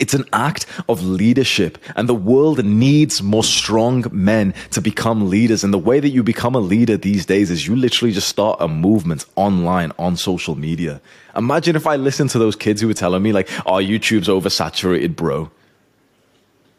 It's 0.00 0.14
an 0.14 0.24
act 0.32 0.66
of 0.88 1.04
leadership, 1.04 1.78
and 1.94 2.08
the 2.08 2.14
world 2.14 2.64
needs 2.64 3.22
more 3.22 3.44
strong 3.44 4.04
men 4.10 4.52
to 4.70 4.80
become 4.80 5.30
leaders. 5.30 5.62
And 5.62 5.72
the 5.72 5.78
way 5.78 6.00
that 6.00 6.08
you 6.08 6.22
become 6.22 6.54
a 6.54 6.60
leader 6.60 6.96
these 6.96 7.26
days 7.26 7.50
is 7.50 7.66
you 7.66 7.76
literally 7.76 8.12
just 8.12 8.28
start 8.28 8.56
a 8.60 8.66
movement 8.66 9.26
online 9.36 9.92
on 9.98 10.16
social 10.16 10.56
media. 10.56 11.00
Imagine 11.36 11.76
if 11.76 11.86
I 11.86 11.96
listened 11.96 12.30
to 12.30 12.38
those 12.38 12.56
kids 12.56 12.80
who 12.80 12.88
were 12.88 12.94
telling 12.94 13.22
me, 13.22 13.32
like, 13.32 13.48
oh, 13.66 13.74
YouTube's 13.74 14.28
oversaturated, 14.28 15.14
bro. 15.14 15.50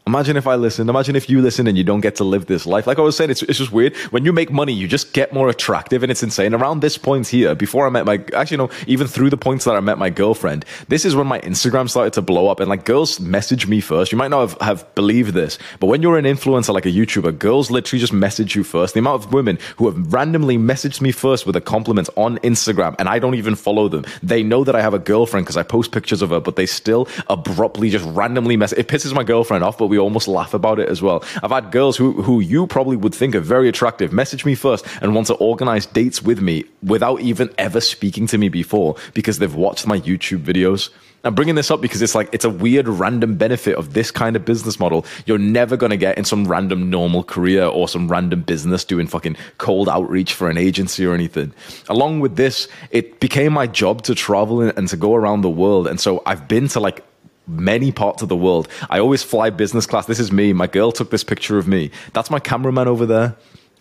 Imagine 0.07 0.37
if 0.37 0.45
I 0.45 0.53
listened. 0.53 0.87
Imagine 0.87 1.15
if 1.15 1.31
you 1.31 1.41
listen 1.41 1.65
and 1.65 1.75
you 1.75 1.83
don't 1.83 2.01
get 2.01 2.17
to 2.17 2.23
live 2.23 2.45
this 2.45 2.67
life. 2.67 2.85
Like 2.85 2.99
I 2.99 3.01
was 3.01 3.17
saying, 3.17 3.31
it's, 3.31 3.41
it's 3.41 3.57
just 3.57 3.71
weird. 3.71 3.95
When 4.11 4.23
you 4.23 4.31
make 4.31 4.51
money, 4.51 4.71
you 4.71 4.87
just 4.87 5.13
get 5.13 5.33
more 5.33 5.49
attractive 5.49 6.03
and 6.03 6.11
it's 6.11 6.21
insane. 6.21 6.53
Around 6.53 6.81
this 6.81 6.95
point 6.95 7.27
here, 7.27 7.55
before 7.55 7.87
I 7.87 7.89
met 7.89 8.05
my, 8.05 8.23
actually, 8.35 8.57
no, 8.57 8.69
even 8.85 9.07
through 9.07 9.31
the 9.31 9.37
points 9.37 9.65
that 9.65 9.75
I 9.75 9.79
met 9.79 9.97
my 9.97 10.11
girlfriend, 10.11 10.63
this 10.89 11.05
is 11.05 11.15
when 11.15 11.25
my 11.25 11.39
Instagram 11.39 11.89
started 11.89 12.13
to 12.13 12.21
blow 12.21 12.49
up 12.49 12.59
and 12.59 12.69
like 12.69 12.85
girls 12.85 13.19
message 13.19 13.65
me 13.65 13.81
first. 13.81 14.11
You 14.11 14.19
might 14.19 14.27
not 14.27 14.47
have, 14.47 14.61
have 14.61 14.93
believed 14.93 15.33
this, 15.33 15.57
but 15.79 15.87
when 15.87 16.03
you're 16.03 16.19
an 16.19 16.25
influencer 16.25 16.71
like 16.71 16.85
a 16.85 16.91
YouTuber, 16.91 17.39
girls 17.39 17.71
literally 17.71 17.99
just 17.99 18.13
message 18.13 18.55
you 18.55 18.63
first. 18.63 18.93
The 18.93 18.99
amount 18.99 19.25
of 19.25 19.33
women 19.33 19.57
who 19.77 19.89
have 19.89 20.13
randomly 20.13 20.59
messaged 20.59 21.01
me 21.01 21.11
first 21.11 21.47
with 21.47 21.55
a 21.55 21.61
compliment 21.61 22.09
on 22.15 22.37
Instagram 22.39 22.95
and 22.99 23.09
I 23.09 23.17
don't 23.17 23.33
even 23.33 23.55
follow 23.55 23.87
them. 23.87 24.05
They 24.21 24.43
know 24.43 24.63
that 24.65 24.75
I 24.75 24.81
have 24.81 24.93
a 24.93 24.99
girlfriend 24.99 25.47
because 25.47 25.57
I 25.57 25.63
post 25.63 25.91
pictures 25.91 26.21
of 26.21 26.29
her, 26.29 26.39
but 26.39 26.57
they 26.57 26.67
still 26.67 27.07
abruptly 27.27 27.89
just 27.89 28.05
randomly 28.09 28.55
message. 28.55 28.77
It 28.77 28.87
pisses 28.87 29.11
my 29.11 29.23
girlfriend 29.23 29.63
off, 29.63 29.79
but 29.79 29.87
we 29.87 29.94
almost 29.97 30.27
laugh 30.27 30.53
about 30.53 30.79
it 30.79 30.89
as 30.89 31.01
well. 31.01 31.23
I've 31.43 31.51
had 31.51 31.71
girls 31.71 31.97
who, 31.97 32.21
who 32.21 32.39
you 32.39 32.67
probably 32.67 32.95
would 32.95 33.13
think 33.13 33.35
are 33.35 33.39
very 33.39 33.69
attractive 33.69 34.11
message 34.11 34.45
me 34.45 34.55
first 34.55 34.85
and 35.01 35.13
want 35.13 35.27
to 35.27 35.35
organize 35.35 35.85
dates 35.85 36.21
with 36.21 36.41
me 36.41 36.65
without 36.83 37.21
even 37.21 37.53
ever 37.57 37.81
speaking 37.81 38.27
to 38.27 38.37
me 38.37 38.49
before 38.49 38.95
because 39.13 39.39
they've 39.39 39.55
watched 39.55 39.87
my 39.87 39.99
YouTube 39.99 40.43
videos. 40.43 40.89
I'm 41.25 41.33
bringing 41.33 41.55
this 41.55 41.71
up 41.71 41.81
because 41.81 42.03
it's 42.03 42.13
like 42.13 42.29
it's 42.33 42.45
a 42.45 42.49
weird 42.51 42.87
random 42.87 43.35
benefit 43.35 43.75
of 43.75 43.93
this 43.93 44.11
kind 44.11 44.35
of 44.35 44.45
business 44.45 44.79
model 44.79 45.05
you're 45.25 45.39
never 45.39 45.75
going 45.75 45.89
to 45.89 45.97
get 45.97 46.19
in 46.19 46.23
some 46.23 46.45
random 46.45 46.91
normal 46.91 47.23
career 47.23 47.65
or 47.65 47.87
some 47.87 48.07
random 48.07 48.43
business 48.43 48.85
doing 48.85 49.07
fucking 49.07 49.35
cold 49.57 49.89
outreach 49.89 50.33
for 50.33 50.51
an 50.51 50.57
agency 50.57 51.03
or 51.03 51.15
anything. 51.15 51.51
Along 51.89 52.19
with 52.19 52.35
this, 52.35 52.67
it 52.91 53.19
became 53.19 53.53
my 53.53 53.65
job 53.65 54.03
to 54.03 54.13
travel 54.13 54.61
and 54.61 54.87
to 54.87 54.97
go 54.97 55.15
around 55.15 55.41
the 55.41 55.49
world. 55.49 55.87
And 55.87 55.99
so 55.99 56.21
I've 56.27 56.47
been 56.47 56.67
to 56.69 56.79
like 56.79 57.03
many 57.47 57.91
parts 57.91 58.21
of 58.21 58.29
the 58.29 58.35
world. 58.35 58.67
I 58.89 58.99
always 58.99 59.23
fly 59.23 59.49
business 59.49 59.85
class. 59.85 60.05
This 60.05 60.19
is 60.19 60.31
me. 60.31 60.53
My 60.53 60.67
girl 60.67 60.91
took 60.91 61.11
this 61.11 61.23
picture 61.23 61.57
of 61.57 61.67
me. 61.67 61.91
That's 62.13 62.29
my 62.29 62.39
cameraman 62.39 62.87
over 62.87 63.05
there. 63.05 63.35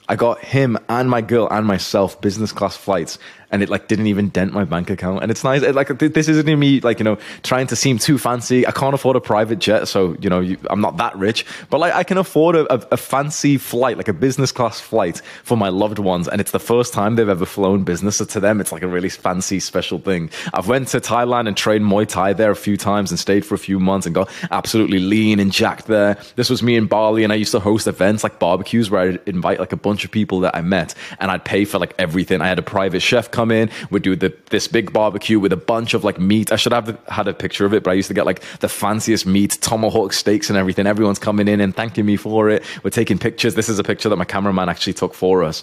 I 0.09 0.17
got 0.17 0.41
him 0.41 0.77
and 0.89 1.09
my 1.09 1.23
girl 1.23 1.49
and 1.51 1.67
myself 1.67 2.21
business 2.21 2.53
class 2.53 2.77
flights 2.77 3.19
and 3.55 3.63
it 3.63 3.69
like 3.69 3.87
didn't 3.87 4.09
even 4.09 4.31
dent 4.31 4.53
my 4.53 4.65
bank 4.65 4.91
account. 4.91 5.23
And 5.23 5.31
it's 5.31 5.45
nice. 5.45 5.63
It, 5.63 5.77
like 5.77 5.87
this 5.99 6.29
isn't 6.29 6.49
even 6.49 6.59
me 6.59 6.81
like 6.81 6.99
you 6.99 7.05
know 7.05 7.19
trying 7.45 7.69
to 7.69 7.77
seem 7.77 7.99
too 7.99 8.19
fancy. 8.19 8.67
I 8.67 8.73
can't 8.73 8.95
afford 8.95 9.15
a 9.15 9.21
private 9.21 9.61
jet, 9.61 9.87
so 9.87 10.17
you 10.21 10.29
know 10.29 10.41
you, 10.41 10.59
I'm 10.69 10.81
not 10.81 10.97
that 10.97 11.17
rich. 11.17 11.47
But 11.71 11.79
like 11.79 11.95
I 11.95 12.03
can 12.03 12.19
afford 12.19 12.57
a, 12.57 12.75
a, 12.75 12.87
a, 12.91 12.97
fancy 12.97 13.57
flight, 13.57 13.97
like 13.97 14.09
a 14.09 14.13
business 14.13 14.51
class 14.51 14.81
flight 14.81 15.23
for 15.45 15.57
my 15.57 15.69
loved 15.69 16.01
ones, 16.01 16.27
and 16.27 16.41
it's 16.41 16.51
the 16.51 16.59
first 16.59 16.93
time 16.93 17.15
they've 17.15 17.29
ever 17.29 17.47
flown 17.47 17.85
business. 17.85 18.17
So 18.17 18.25
to 18.25 18.41
them, 18.41 18.61
it's 18.61 18.73
like 18.73 18.83
a 18.83 18.89
really 18.89 19.09
fancy, 19.09 19.61
special 19.61 20.01
thing. 20.01 20.31
I've 20.53 20.67
went 20.67 20.89
to 20.89 21.01
Thailand 21.01 21.47
and 21.47 21.57
trained 21.57 21.85
Muay 21.85 22.09
Thai 22.09 22.33
there 22.33 22.51
a 22.51 22.57
few 22.57 22.77
times 22.77 23.13
and 23.13 23.21
stayed 23.21 23.47
for 23.47 23.55
a 23.55 23.59
few 23.59 23.79
months 23.79 24.05
and 24.05 24.17
got 24.17 24.29
absolutely 24.51 24.99
lean 24.99 25.39
and 25.39 25.53
jacked 25.53 25.87
there. 25.87 26.19
This 26.35 26.51
was 26.51 26.61
me 26.61 26.75
in 26.75 26.87
Bali, 26.89 27.23
and 27.23 27.33
I 27.33 27.37
used 27.37 27.53
to 27.53 27.61
host 27.61 27.87
events 27.87 28.25
like 28.25 28.41
barbecues 28.41 28.91
where 28.91 29.03
I'd 29.03 29.29
invite 29.29 29.61
like 29.61 29.73
a 29.73 29.77
bunch 29.77 30.05
of 30.05 30.11
people 30.11 30.41
that 30.41 30.57
I 30.57 30.61
met, 30.61 30.97
and 31.21 31.31
I'd 31.31 31.45
pay 31.45 31.65
for 31.65 31.79
like 31.79 31.95
everything. 32.01 32.41
I 32.41 32.49
had 32.49 32.59
a 32.59 32.63
private 32.63 33.01
chef 33.01 33.31
come 33.31 33.44
in. 33.51 33.71
We'd 33.91 34.03
do 34.03 34.17
the, 34.17 34.37
this 34.51 34.69
big 34.69 34.93
barbecue 34.93 35.39
with 35.41 35.53
a 35.53 35.57
bunch 35.57 35.95
of 35.95 36.05
like 36.05 36.19
meat. 36.19 36.53
I 36.53 36.57
should 36.57 36.73
have 36.73 36.99
had 37.09 37.29
a 37.29 37.35
picture 37.35 37.65
of 37.65 37.75
it, 37.75 37.83
but 37.83 37.91
I 37.91 37.95
used 37.95 38.09
to 38.09 38.15
get 38.15 38.27
like 38.27 38.43
the 38.61 38.69
fanciest 38.69 39.27
meat, 39.27 39.59
tomahawk 39.61 40.13
steaks 40.13 40.49
and 40.51 40.59
everything. 40.59 40.87
Everyone's 40.87 41.19
coming 41.19 41.49
in 41.49 41.61
and 41.61 41.75
thanking 41.75 42.07
me 42.07 42.17
for 42.17 42.51
it. 42.51 42.63
We're 42.83 42.91
taking 42.91 43.19
pictures. 43.19 43.55
This 43.55 43.69
is 43.69 43.79
a 43.79 43.85
picture 43.85 44.09
that 44.09 44.17
my 44.17 44.25
cameraman 44.25 44.69
actually 44.69 44.95
took 44.95 45.15
for 45.15 45.45
us. 45.45 45.63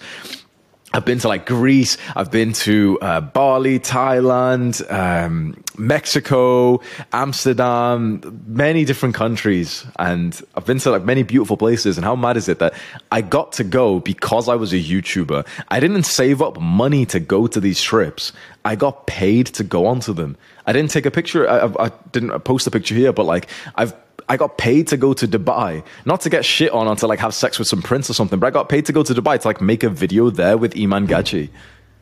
I've 0.93 1.05
been 1.05 1.19
to 1.19 1.27
like 1.27 1.45
Greece. 1.45 1.98
I've 2.15 2.31
been 2.31 2.53
to 2.53 3.00
uh, 3.01 3.21
Bali, 3.21 3.79
Thailand, 3.79 4.81
um, 4.91 5.63
Mexico, 5.77 6.81
Amsterdam, 7.13 8.43
many 8.45 8.83
different 8.83 9.15
countries, 9.15 9.86
and 9.98 10.39
I've 10.55 10.65
been 10.65 10.79
to 10.79 10.91
like 10.91 11.03
many 11.03 11.24
beautiful 11.24 11.57
places. 11.57 11.98
And 11.98 12.03
how 12.03 12.15
mad 12.15 12.36
is 12.36 12.50
it 12.50 12.60
that 12.60 12.74
I 13.12 13.21
got 13.21 13.53
to 13.53 13.63
go 13.63 14.00
because 14.00 14.50
I 14.50 14.55
was 14.55 14.74
a 14.74 14.79
YouTuber? 14.79 15.48
I 15.69 15.79
didn't 15.79 16.03
save 16.03 16.41
up 16.41 16.60
money 16.60 17.05
to 17.07 17.19
go 17.19 17.48
to 17.48 17.60
these 17.60 17.81
trips. 17.81 18.33
I 18.65 18.75
got 18.75 19.07
paid 19.07 19.48
to 19.48 19.63
go 19.63 19.86
onto 19.86 20.13
them. 20.13 20.38
I 20.65 20.74
didn't 20.74 20.91
take 20.91 21.05
a 21.05 21.12
picture. 21.12 21.50
I, 21.50 21.86
I 21.86 21.91
didn't 22.12 22.38
post 22.41 22.67
a 22.67 22.71
picture 22.71 22.95
here, 22.95 23.13
but 23.13 23.25
like 23.25 23.48
I've 23.75 23.93
I 24.31 24.38
got 24.38 24.57
paid 24.57 24.88
to 24.88 24.95
go 24.95 25.11
to 25.11 25.27
Dubai, 25.27 25.83
not 26.05 26.21
to 26.21 26.29
get 26.29 26.45
shit 26.45 26.71
on 26.71 26.88
or 26.88 26.95
to 26.95 27.05
like 27.05 27.19
have 27.19 27.33
sex 27.33 27.59
with 27.59 27.67
some 27.67 27.81
prince 27.81 28.09
or 28.09 28.13
something, 28.13 28.39
but 28.39 28.47
I 28.47 28.51
got 28.51 28.69
paid 28.69 28.85
to 28.85 28.93
go 28.93 29.03
to 29.03 29.13
Dubai 29.13 29.38
to 29.38 29.45
like 29.45 29.59
make 29.59 29.83
a 29.83 29.89
video 29.89 30.29
there 30.29 30.57
with 30.57 30.73
Iman 30.79 31.05
Gadzhi. 31.05 31.50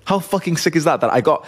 How 0.05 0.19
fucking 0.19 0.57
sick 0.57 0.75
is 0.75 0.83
that? 0.83 1.01
That 1.01 1.12
I 1.12 1.21
got 1.21 1.48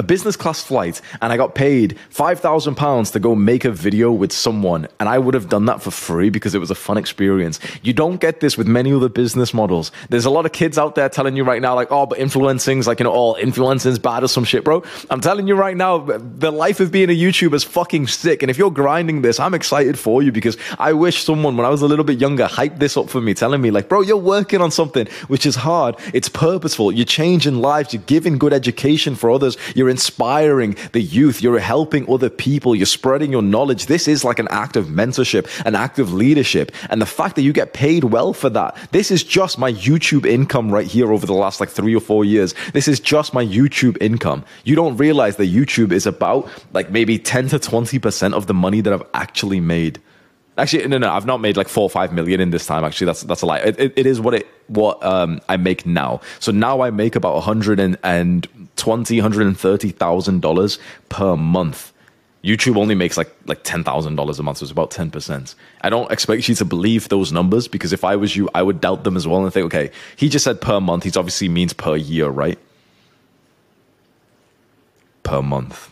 a 0.00 0.02
business 0.02 0.34
class 0.34 0.62
flight 0.62 1.02
and 1.20 1.30
I 1.30 1.36
got 1.36 1.54
paid 1.54 1.98
£5,000 2.10 3.12
to 3.12 3.20
go 3.20 3.34
make 3.34 3.66
a 3.66 3.70
video 3.70 4.10
with 4.10 4.32
someone. 4.32 4.88
And 4.98 5.10
I 5.10 5.18
would 5.18 5.34
have 5.34 5.50
done 5.50 5.66
that 5.66 5.82
for 5.82 5.90
free 5.90 6.30
because 6.30 6.54
it 6.54 6.58
was 6.58 6.70
a 6.70 6.74
fun 6.74 6.96
experience. 6.96 7.60
You 7.82 7.92
don't 7.92 8.18
get 8.18 8.40
this 8.40 8.56
with 8.56 8.66
many 8.66 8.94
other 8.94 9.10
business 9.10 9.52
models. 9.52 9.92
There's 10.08 10.24
a 10.24 10.30
lot 10.30 10.46
of 10.46 10.52
kids 10.52 10.78
out 10.78 10.94
there 10.94 11.10
telling 11.10 11.36
you 11.36 11.44
right 11.44 11.60
now, 11.60 11.74
like, 11.74 11.88
oh, 11.90 12.06
but 12.06 12.18
influencing's 12.18 12.86
like, 12.86 12.98
you 12.98 13.04
know, 13.04 13.12
all 13.12 13.36
oh, 13.36 13.42
influencing's 13.42 13.98
bad 13.98 14.24
or 14.24 14.28
some 14.28 14.44
shit, 14.44 14.64
bro. 14.64 14.82
I'm 15.10 15.20
telling 15.20 15.46
you 15.46 15.54
right 15.54 15.76
now, 15.76 15.98
the 15.98 16.50
life 16.50 16.80
of 16.80 16.90
being 16.90 17.10
a 17.10 17.12
YouTuber 17.12 17.52
is 17.52 17.64
fucking 17.64 18.06
sick. 18.06 18.42
And 18.42 18.48
if 18.48 18.56
you're 18.56 18.70
grinding 18.70 19.20
this, 19.20 19.38
I'm 19.38 19.52
excited 19.52 19.98
for 19.98 20.22
you 20.22 20.32
because 20.32 20.56
I 20.78 20.94
wish 20.94 21.24
someone, 21.24 21.58
when 21.58 21.66
I 21.66 21.68
was 21.68 21.82
a 21.82 21.86
little 21.86 22.06
bit 22.06 22.18
younger, 22.18 22.46
hyped 22.46 22.78
this 22.78 22.96
up 22.96 23.10
for 23.10 23.20
me, 23.20 23.34
telling 23.34 23.60
me, 23.60 23.70
like, 23.70 23.90
bro, 23.90 24.00
you're 24.00 24.16
working 24.16 24.62
on 24.62 24.70
something 24.70 25.08
which 25.28 25.44
is 25.44 25.56
hard. 25.56 25.96
It's 26.14 26.30
purposeful. 26.30 26.90
You're 26.90 27.04
changing 27.04 27.56
lives. 27.56 27.92
You're 27.92 28.02
giving 28.06 28.38
good 28.38 28.54
education 28.54 29.14
for 29.14 29.30
others. 29.30 29.58
You're 29.74 29.89
inspiring 29.90 30.76
the 30.92 31.00
youth. 31.00 31.42
You're 31.42 31.58
helping 31.58 32.10
other 32.10 32.30
people. 32.30 32.74
You're 32.74 32.86
spreading 32.86 33.32
your 33.32 33.42
knowledge. 33.42 33.86
This 33.86 34.08
is 34.08 34.24
like 34.24 34.38
an 34.38 34.48
act 34.50 34.76
of 34.76 34.86
mentorship, 34.86 35.48
an 35.66 35.74
act 35.74 35.98
of 35.98 36.12
leadership. 36.12 36.72
And 36.88 37.02
the 37.02 37.06
fact 37.06 37.36
that 37.36 37.42
you 37.42 37.52
get 37.52 37.74
paid 37.74 38.04
well 38.04 38.32
for 38.32 38.50
that, 38.50 38.76
this 38.92 39.10
is 39.10 39.22
just 39.22 39.58
my 39.58 39.72
YouTube 39.72 40.24
income 40.24 40.70
right 40.70 40.86
here 40.86 41.12
over 41.12 41.26
the 41.26 41.34
last 41.34 41.60
like 41.60 41.68
three 41.68 41.94
or 41.94 42.00
four 42.00 42.24
years. 42.24 42.54
This 42.72 42.88
is 42.88 43.00
just 43.00 43.34
my 43.34 43.44
YouTube 43.44 43.98
income. 44.00 44.44
You 44.64 44.76
don't 44.76 44.96
realize 44.96 45.36
that 45.36 45.50
YouTube 45.50 45.92
is 45.92 46.06
about 46.06 46.48
like 46.72 46.90
maybe 46.90 47.18
10 47.18 47.48
to 47.48 47.58
20% 47.58 48.32
of 48.32 48.46
the 48.46 48.54
money 48.54 48.80
that 48.80 48.92
I've 48.92 49.06
actually 49.12 49.60
made. 49.60 50.00
Actually, 50.60 50.86
no, 50.88 50.98
no, 50.98 51.10
I've 51.10 51.24
not 51.24 51.40
made 51.40 51.56
like 51.56 51.68
four 51.68 51.84
or 51.84 51.90
five 51.90 52.12
million 52.12 52.38
in 52.38 52.50
this 52.50 52.66
time. 52.66 52.84
Actually, 52.84 53.06
that's 53.06 53.22
that's 53.22 53.40
a 53.40 53.46
lie. 53.46 53.60
It, 53.60 53.80
it, 53.80 53.92
it 53.96 54.06
is 54.06 54.20
what 54.20 54.34
it 54.34 54.46
what 54.66 55.02
um, 55.02 55.40
I 55.48 55.56
make 55.56 55.86
now. 55.86 56.20
So 56.38 56.52
now 56.52 56.82
I 56.82 56.90
make 56.90 57.16
about 57.16 57.32
120, 57.32 57.96
130 59.20 59.90
thousand 59.90 60.42
dollars 60.42 60.78
per 61.08 61.34
month. 61.34 61.94
YouTube 62.44 62.76
only 62.76 62.94
makes 62.94 63.16
like 63.16 63.34
like 63.46 63.64
ten 63.64 63.82
thousand 63.82 64.16
dollars 64.16 64.38
a 64.38 64.42
month, 64.42 64.58
so 64.58 64.64
it's 64.64 64.70
about 64.70 64.90
ten 64.90 65.10
percent. 65.10 65.54
I 65.80 65.88
don't 65.88 66.12
expect 66.12 66.46
you 66.46 66.54
to 66.56 66.64
believe 66.66 67.08
those 67.08 67.32
numbers 67.32 67.66
because 67.66 67.94
if 67.94 68.04
I 68.04 68.16
was 68.16 68.36
you, 68.36 68.50
I 68.54 68.62
would 68.62 68.82
doubt 68.82 69.04
them 69.04 69.16
as 69.16 69.26
well 69.26 69.42
and 69.42 69.50
think, 69.50 69.64
okay, 69.64 69.90
he 70.16 70.28
just 70.28 70.44
said 70.44 70.60
per 70.60 70.78
month. 70.78 71.04
He's 71.04 71.16
obviously 71.16 71.48
means 71.48 71.72
per 71.72 71.96
year, 71.96 72.28
right? 72.28 72.58
Per 75.22 75.40
month. 75.40 75.90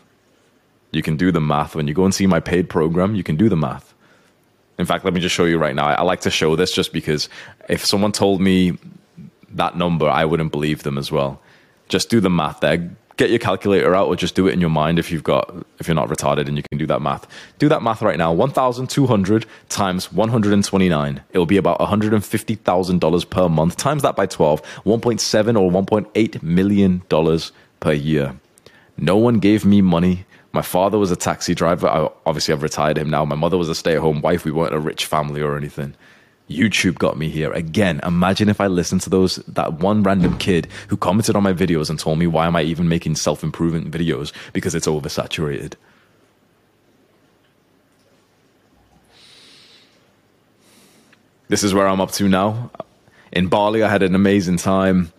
You 0.91 1.01
can 1.01 1.17
do 1.17 1.31
the 1.31 1.41
math 1.41 1.75
when 1.75 1.87
you 1.87 1.95
go 1.95 2.05
and 2.05 2.13
see 2.13 2.27
my 2.27 2.39
paid 2.39 2.69
program. 2.69 3.15
You 3.15 3.23
can 3.23 3.35
do 3.35 3.49
the 3.49 3.57
math. 3.57 3.88
In 4.79 4.85
fact, 4.85 5.03
let 5.03 5.13
me 5.13 5.19
just 5.19 5.35
show 5.35 5.43
you 5.43 5.57
right 5.57 5.75
now. 5.75 5.87
I, 5.87 6.01
like 6.03 6.21
to 6.21 6.31
show 6.31 6.55
this 6.55 6.71
just 6.71 6.93
because 6.93 7.27
if 7.67 7.85
someone 7.85 8.13
told 8.13 8.39
me 8.39 8.77
that 9.49 9.75
number, 9.75 10.07
I 10.09 10.23
wouldn't 10.23 10.53
believe 10.53 10.83
them 10.83 10.97
as 10.97 11.11
well. 11.11 11.41
Just 11.89 12.09
do 12.09 12.21
the 12.21 12.29
math 12.29 12.61
there. 12.61 12.89
Get 13.17 13.29
your 13.29 13.39
calculator 13.39 13.93
out 13.93 14.07
or 14.07 14.15
just 14.15 14.35
do 14.35 14.47
it 14.47 14.53
in 14.53 14.61
your 14.61 14.69
mind 14.69 14.97
if 14.97 15.11
you've 15.11 15.25
got 15.25 15.53
if 15.79 15.89
you're 15.89 15.95
not 15.95 16.07
retarded 16.07 16.47
and 16.47 16.55
you 16.55 16.63
can 16.71 16.77
do 16.77 16.87
that 16.87 17.01
math. 17.01 17.27
Do 17.57 17.67
that 17.67 17.83
math 17.83 18.01
right 18.01 18.17
now. 18.17 18.31
1200 18.31 19.45
times 19.67 20.13
129. 20.13 21.21
It'll 21.31 21.45
be 21.45 21.57
about 21.57 21.79
$150,000 21.79 23.29
per 23.29 23.49
month. 23.49 23.75
Times 23.75 24.01
that 24.03 24.15
by 24.15 24.27
12, 24.27 24.61
1.7 24.85 25.59
or 25.59 25.69
1.8 25.69 26.41
million 26.41 27.01
dollars 27.09 27.51
per 27.81 27.91
year. 27.91 28.39
No 28.97 29.17
one 29.17 29.39
gave 29.39 29.65
me 29.65 29.81
money 29.81 30.25
my 30.51 30.61
father 30.61 30.97
was 30.97 31.11
a 31.11 31.15
taxi 31.15 31.53
driver. 31.53 31.87
I, 31.87 32.09
obviously, 32.25 32.53
I've 32.53 32.63
retired 32.63 32.97
him 32.97 33.09
now. 33.09 33.23
My 33.25 33.35
mother 33.35 33.57
was 33.57 33.69
a 33.69 33.75
stay 33.75 33.95
at 33.95 34.01
home 34.01 34.21
wife. 34.21 34.45
We 34.45 34.51
weren't 34.51 34.73
a 34.73 34.79
rich 34.79 35.05
family 35.05 35.41
or 35.41 35.55
anything. 35.55 35.95
YouTube 36.49 36.97
got 36.97 37.17
me 37.17 37.29
here. 37.29 37.51
Again, 37.53 37.99
imagine 38.03 38.49
if 38.49 38.59
I 38.59 38.67
listened 38.67 39.01
to 39.01 39.09
those 39.09 39.35
that 39.47 39.73
one 39.73 40.01
random 40.01 40.37
kid 40.39 40.67
who 40.87 40.97
commented 40.97 41.35
on 41.35 41.43
my 41.43 41.53
videos 41.53 41.89
and 41.89 41.99
told 41.99 42.17
me 42.17 42.25
why 42.25 42.47
am 42.47 42.55
I 42.55 42.63
even 42.63 42.89
making 42.89 43.15
self-improvement 43.15 43.91
videos 43.91 44.33
because 44.51 44.73
it's 44.73 44.87
oversaturated. 44.87 45.73
This 51.49 51.63
is 51.63 51.73
where 51.73 51.87
I'm 51.87 52.01
up 52.01 52.11
to 52.13 52.27
now. 52.27 52.71
In 53.31 53.47
Bali, 53.47 53.83
I 53.83 53.89
had 53.89 54.01
an 54.01 54.15
amazing 54.15 54.57
time. 54.57 55.11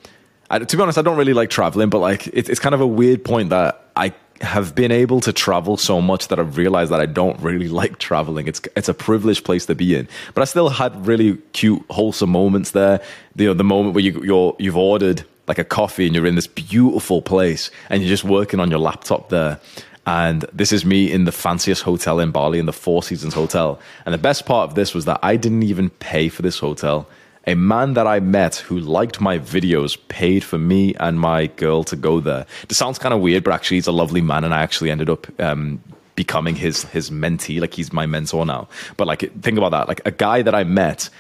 I, 0.49 0.59
to 0.59 0.77
be 0.77 0.83
honest, 0.83 0.99
I 0.99 1.03
don't 1.03 1.17
really 1.17 1.35
like 1.35 1.51
traveling, 1.51 1.91
but 1.91 1.99
like 1.99 2.27
it, 2.29 2.49
it's 2.49 2.59
kind 2.59 2.75
of 2.75 2.81
a 2.81 2.87
weird 2.87 3.25
point 3.25 3.51
that 3.51 3.85
I 3.95 4.15
have 4.41 4.75
been 4.75 4.91
able 4.91 5.21
to 5.21 5.33
travel 5.33 5.77
so 5.77 6.01
much 6.01 6.29
that 6.29 6.39
I've 6.39 6.57
realized 6.57 6.91
that 6.91 7.01
I 7.01 7.07
don't 7.07 7.39
really 7.41 7.69
like 7.81 7.99
traveling. 7.99 8.49
It's 8.49 8.61
it's 8.77 8.89
a 8.89 8.95
privileged 8.95 9.45
place 9.45 9.67
to 9.67 9.75
be 9.75 9.95
in, 9.95 10.09
but 10.35 10.43
I 10.43 10.45
still 10.45 10.69
had 10.69 11.07
really 11.07 11.37
cute, 11.53 11.85
wholesome 11.91 12.31
moments 12.31 12.71
there. 12.73 13.01
You 13.37 13.47
know, 13.47 13.55
the 13.55 13.65
moment 13.65 13.95
where 13.95 14.05
you 14.05 14.23
you're, 14.23 14.57
you've 14.59 14.77
ordered 14.77 15.25
like 15.47 15.59
a 15.59 15.65
coffee 15.65 16.07
and 16.07 16.15
you're 16.15 16.27
in 16.27 16.37
this 16.37 16.47
beautiful 16.47 17.21
place 17.21 17.73
and 17.89 18.03
you're 18.03 18.09
just 18.09 18.23
working 18.23 18.61
on 18.61 18.71
your 18.71 18.79
laptop 18.79 19.31
there 19.31 19.59
And 20.07 20.43
this 20.53 20.73
is 20.73 20.85
me 20.85 21.13
in 21.13 21.25
the 21.25 21.33
fanciest 21.33 21.83
hotel 21.83 22.21
in 22.21 22.31
Bali, 22.31 22.59
in 22.59 22.67
the 22.67 22.73
Four 22.73 23.03
Seasons 23.03 23.35
Hotel. 23.35 23.79
And 24.05 24.15
the 24.15 24.19
best 24.19 24.47
part 24.47 24.69
of 24.69 24.75
this 24.75 24.95
was 24.95 25.05
that 25.05 25.21
I 25.23 25.37
didn't 25.37 25.63
even 25.63 25.91
pay 25.91 26.29
for 26.29 26.43
this 26.43 26.59
hotel. 26.59 27.07
A 27.51 27.57
man 27.57 27.95
that 27.95 28.07
I 28.07 28.21
met 28.21 28.57
who 28.57 28.79
liked 28.79 29.21
my 29.21 29.41
videos 29.41 29.99
paid 30.07 30.45
for 30.45 30.57
me 30.57 30.95
and 31.01 31.19
my 31.19 31.49
girl 31.49 31.83
to 31.83 31.97
go 31.97 32.21
there. 32.21 32.47
This 32.69 32.79
sounds 32.79 32.97
kind 32.97 33.13
of 33.13 33.21
weird, 33.21 33.43
but 33.43 33.53
actually, 33.53 33.79
he's 33.79 33.89
a 33.89 33.93
lovely 33.93 34.21
man, 34.21 34.45
and 34.45 34.55
I 34.55 34.63
actually 34.63 34.89
ended 34.89 35.11
up 35.11 35.27
um, 35.41 35.83
becoming 36.15 36.55
his 36.55 36.85
his 36.85 37.11
mentee. 37.11 37.61
Like 37.61 37.75
he's 37.75 37.93
my 37.93 38.07
mentor 38.07 38.47
now. 38.47 38.69
But 38.97 39.09
like, 39.09 39.23
think 39.43 39.59
about 39.59 39.73
that. 39.73 39.89
Like 39.89 40.01
a 40.05 40.13
guy 40.13 40.43
that 40.43 40.55
I 40.55 40.63
met 40.63 41.11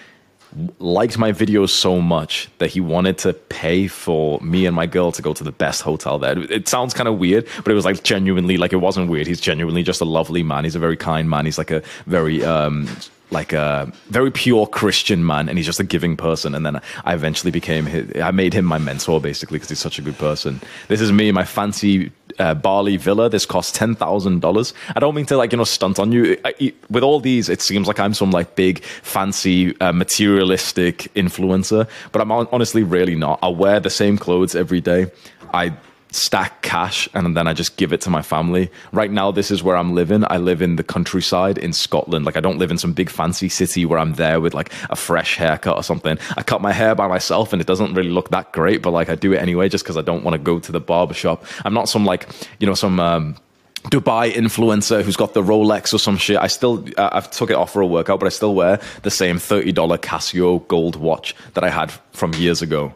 liked 0.79 1.19
my 1.19 1.33
videos 1.33 1.71
so 1.71 2.01
much 2.01 2.49
that 2.59 2.71
he 2.71 2.81
wanted 2.81 3.19
to 3.19 3.33
pay 3.33 3.89
for 3.89 4.41
me 4.41 4.67
and 4.67 4.77
my 4.77 4.87
girl 4.87 5.11
to 5.13 5.23
go 5.23 5.33
to 5.33 5.43
the 5.43 5.53
best 5.53 5.83
hotel 5.83 6.21
there. 6.21 6.39
It 6.39 6.69
sounds 6.69 6.95
kind 6.95 7.09
of 7.09 7.19
weird, 7.19 7.49
but 7.65 7.73
it 7.73 7.75
was 7.75 7.85
like 7.85 8.05
genuinely 8.05 8.57
like 8.57 8.73
it 8.73 8.83
wasn't 8.89 9.11
weird. 9.11 9.27
He's 9.27 9.41
genuinely 9.41 9.83
just 9.83 10.01
a 10.01 10.05
lovely 10.05 10.45
man. 10.45 10.63
He's 10.63 10.77
a 10.77 10.81
very 10.81 10.97
kind 10.97 11.29
man. 11.29 11.45
He's 11.45 11.59
like 11.59 11.73
a 11.73 11.83
very 12.07 12.45
um 12.45 12.89
like 13.31 13.53
a 13.53 13.91
very 14.09 14.31
pure 14.31 14.67
Christian 14.67 15.25
man, 15.25 15.49
and 15.49 15.59
he's 15.59 15.67
just 15.67 15.81
a 15.81 15.85
giving 15.85 16.17
person. 16.17 16.55
And 16.55 16.65
then 16.65 16.81
I 17.05 17.15
eventually 17.15 17.51
became 17.51 17.87
his, 17.87 18.21
I 18.21 18.31
made 18.31 18.55
him 18.55 18.65
my 18.65 18.79
mentor 18.79 19.21
basically 19.21 19.57
because 19.57 19.69
he's 19.69 19.79
such 19.79 19.99
a 19.99 20.03
good 20.03 20.19
person. 20.19 20.61
This 20.89 21.01
is 21.01 21.13
me, 21.13 21.33
my 21.33 21.45
fancy 21.45 22.13
uh, 22.39 22.55
Bali 22.55 22.97
villa. 22.97 23.29
This 23.29 23.47
costs 23.47 23.77
ten 23.77 23.95
thousand 23.95 24.41
dollars. 24.41 24.75
I 24.97 25.01
don't 25.01 25.15
mean 25.15 25.27
to 25.27 25.37
like 25.37 25.53
you 25.53 25.59
know 25.59 25.65
stunt 25.65 25.99
on 25.99 26.13
you. 26.13 26.39
I, 26.45 26.73
with 26.91 27.03
all 27.03 27.21
these, 27.21 27.49
it 27.49 27.63
seems 27.63 27.87
like 27.87 28.01
I'm 28.01 28.15
some 28.15 28.31
like 28.31 28.57
big 28.57 28.83
fancy 28.83 29.79
uh, 29.81 29.93
materialistic 29.93 31.13
influencer, 31.15 31.89
but 32.13 32.21
I'm 32.23 32.31
honestly 32.33 32.83
really 32.83 33.15
not. 33.17 33.39
I 33.43 33.49
wear 33.49 33.81
the 33.81 33.91
same 33.91 34.19
clothes 34.19 34.55
every 34.55 34.81
day. 34.81 35.11
I 35.53 35.75
stack 36.13 36.63
cash 36.63 37.09
and 37.15 37.37
then 37.37 37.47
I 37.47 37.53
just 37.53 37.77
give 37.77 37.93
it 37.93 38.01
to 38.03 38.11
my 38.11 38.23
family. 38.23 38.71
Right 38.93 39.11
now, 39.11 39.31
this 39.31 39.51
is 39.51 39.63
where 39.63 39.77
I'm 39.77 39.95
living. 39.95 40.25
I 40.29 40.39
live 40.39 40.63
in 40.63 40.77
the 40.77 40.83
countryside 40.83 41.59
in 41.59 41.73
Scotland. 41.73 42.25
Like, 42.25 42.37
I 42.37 42.41
don't 42.41 42.59
live 42.59 42.71
in 42.71 42.79
some 42.79 42.93
big 42.93 43.11
fancy 43.11 43.49
city 43.49 43.85
where 43.85 43.99
I'm 43.99 44.15
there 44.15 44.41
with 44.41 44.55
like 44.55 44.73
a 44.91 44.97
fresh 44.97 45.37
haircut 45.37 45.77
or 45.77 45.83
something. 45.83 46.19
I 46.37 46.43
cut 46.43 46.61
my 46.61 46.73
hair 46.73 46.95
by 46.95 47.09
myself 47.09 47.53
and 47.53 47.61
it 47.61 47.67
doesn't 47.67 47.95
really 47.95 48.11
look 48.11 48.31
that 48.31 48.53
great, 48.53 48.83
but 48.83 48.91
like 48.91 49.09
I 49.09 49.15
do 49.15 49.33
it 49.33 49.39
anyway 49.39 49.69
just 49.69 49.85
because 49.85 49.97
I 49.97 50.03
don't 50.03 50.25
want 50.25 50.35
to 50.35 50.39
go 50.39 50.59
to 50.59 50.73
the 50.73 50.81
barber 50.81 51.15
shop. 51.15 51.45
I'm 51.65 51.75
not 51.75 51.89
some 51.89 52.05
like, 52.05 52.29
you 52.59 52.67
know, 52.67 52.75
some, 52.75 52.99
um, 53.01 53.37
Dubai 53.85 54.33
influencer 54.33 55.03
who's 55.03 55.17
got 55.17 55.33
the 55.33 55.43
Rolex 55.43 55.95
or 55.95 55.99
some 55.99 56.19
shit. 56.19 56.37
I 56.37 56.49
still, 56.49 56.85
uh, 56.99 57.09
I've 57.13 57.31
took 57.31 57.51
it 57.51 57.57
off 57.57 57.73
for 57.73 57.81
a 57.81 57.87
workout, 57.87 58.21
but 58.21 58.27
I 58.27 58.29
still 58.29 58.55
wear 58.55 58.79
the 59.05 59.11
same 59.11 59.39
$30 59.39 59.73
Casio 59.99 60.69
gold 60.69 60.97
watch 60.97 61.35
that 61.55 61.65
I 61.65 61.71
had 61.71 61.91
from 62.13 62.35
years 62.35 62.61
ago. 62.61 62.95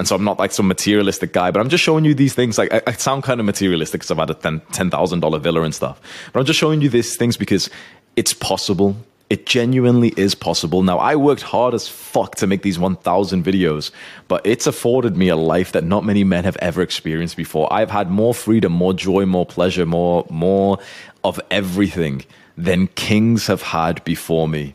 And 0.00 0.08
so 0.08 0.16
I'm 0.16 0.24
not 0.24 0.38
like 0.38 0.50
some 0.50 0.66
materialistic 0.66 1.34
guy, 1.34 1.50
but 1.50 1.60
I'm 1.60 1.68
just 1.68 1.84
showing 1.84 2.06
you 2.06 2.14
these 2.14 2.32
things. 2.32 2.56
Like 2.56 2.72
I, 2.72 2.80
I 2.86 2.92
sound 2.92 3.22
kind 3.22 3.38
of 3.38 3.44
materialistic 3.44 4.00
because 4.00 4.10
I've 4.10 4.16
had 4.16 4.30
a 4.30 4.34
$10,000 4.34 5.40
villa 5.42 5.60
and 5.60 5.74
stuff. 5.74 6.00
But 6.32 6.40
I'm 6.40 6.46
just 6.46 6.58
showing 6.58 6.80
you 6.80 6.88
these 6.88 7.16
things 7.16 7.36
because 7.36 7.68
it's 8.16 8.32
possible. 8.32 8.96
It 9.28 9.44
genuinely 9.44 10.14
is 10.16 10.34
possible. 10.34 10.82
Now, 10.82 10.96
I 10.96 11.16
worked 11.16 11.42
hard 11.42 11.74
as 11.74 11.86
fuck 11.86 12.36
to 12.36 12.46
make 12.46 12.62
these 12.62 12.78
1,000 12.78 13.44
videos, 13.44 13.90
but 14.26 14.40
it's 14.46 14.66
afforded 14.66 15.18
me 15.18 15.28
a 15.28 15.36
life 15.36 15.72
that 15.72 15.84
not 15.84 16.02
many 16.02 16.24
men 16.24 16.44
have 16.44 16.56
ever 16.62 16.80
experienced 16.80 17.36
before. 17.36 17.70
I've 17.70 17.90
had 17.90 18.10
more 18.10 18.32
freedom, 18.32 18.72
more 18.72 18.94
joy, 18.94 19.26
more 19.26 19.44
pleasure, 19.44 19.84
more, 19.84 20.26
more 20.30 20.78
of 21.24 21.38
everything 21.50 22.24
than 22.56 22.86
kings 22.86 23.48
have 23.48 23.60
had 23.60 24.02
before 24.04 24.48
me. 24.48 24.74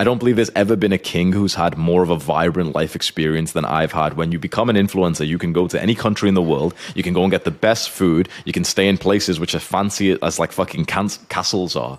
I 0.00 0.04
don't 0.04 0.16
believe 0.16 0.36
there's 0.36 0.48
ever 0.56 0.76
been 0.76 0.94
a 0.94 0.98
king 0.98 1.30
who's 1.30 1.56
had 1.56 1.76
more 1.76 2.02
of 2.02 2.08
a 2.08 2.16
vibrant 2.16 2.74
life 2.74 2.96
experience 2.96 3.52
than 3.52 3.66
I've 3.66 3.92
had. 3.92 4.14
When 4.14 4.32
you 4.32 4.38
become 4.38 4.70
an 4.70 4.76
influencer, 4.76 5.28
you 5.28 5.36
can 5.36 5.52
go 5.52 5.68
to 5.68 5.78
any 5.78 5.94
country 5.94 6.26
in 6.26 6.34
the 6.34 6.40
world, 6.40 6.74
you 6.94 7.02
can 7.02 7.12
go 7.12 7.22
and 7.22 7.30
get 7.30 7.44
the 7.44 7.50
best 7.50 7.90
food, 7.90 8.26
you 8.46 8.54
can 8.54 8.64
stay 8.64 8.88
in 8.88 8.96
places 8.96 9.38
which 9.38 9.54
are 9.54 9.60
fancy 9.60 10.16
as 10.22 10.38
like 10.38 10.52
fucking 10.52 10.86
castles 10.86 11.76
are. 11.76 11.98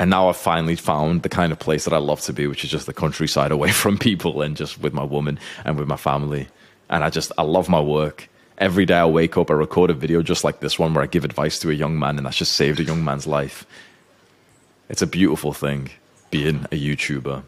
And 0.00 0.10
now 0.10 0.28
I've 0.28 0.38
finally 0.38 0.74
found 0.74 1.22
the 1.22 1.28
kind 1.28 1.52
of 1.52 1.60
place 1.60 1.84
that 1.84 1.94
I 1.94 1.98
love 1.98 2.20
to 2.22 2.32
be, 2.32 2.48
which 2.48 2.64
is 2.64 2.70
just 2.70 2.86
the 2.86 2.92
countryside 2.92 3.52
away 3.52 3.70
from 3.70 3.96
people 3.96 4.42
and 4.42 4.56
just 4.56 4.80
with 4.80 4.92
my 4.92 5.04
woman 5.04 5.38
and 5.64 5.78
with 5.78 5.86
my 5.86 5.96
family. 5.96 6.48
And 6.90 7.04
I 7.04 7.10
just, 7.10 7.30
I 7.38 7.42
love 7.42 7.68
my 7.68 7.80
work. 7.80 8.28
Every 8.58 8.86
day 8.86 8.96
I 8.96 9.06
wake 9.06 9.38
up, 9.38 9.52
I 9.52 9.54
record 9.54 9.90
a 9.90 9.94
video 9.94 10.20
just 10.20 10.42
like 10.42 10.58
this 10.58 10.80
one 10.80 10.94
where 10.94 11.04
I 11.04 11.06
give 11.06 11.24
advice 11.24 11.60
to 11.60 11.70
a 11.70 11.74
young 11.74 11.96
man 11.96 12.16
and 12.16 12.26
that's 12.26 12.38
just 12.38 12.54
saved 12.54 12.80
a 12.80 12.82
young 12.82 13.04
man's 13.04 13.28
life. 13.28 13.64
It's 14.88 15.02
a 15.02 15.06
beautiful 15.06 15.52
thing 15.52 15.90
being 16.30 16.64
a 16.66 16.78
YouTuber. 16.78 17.42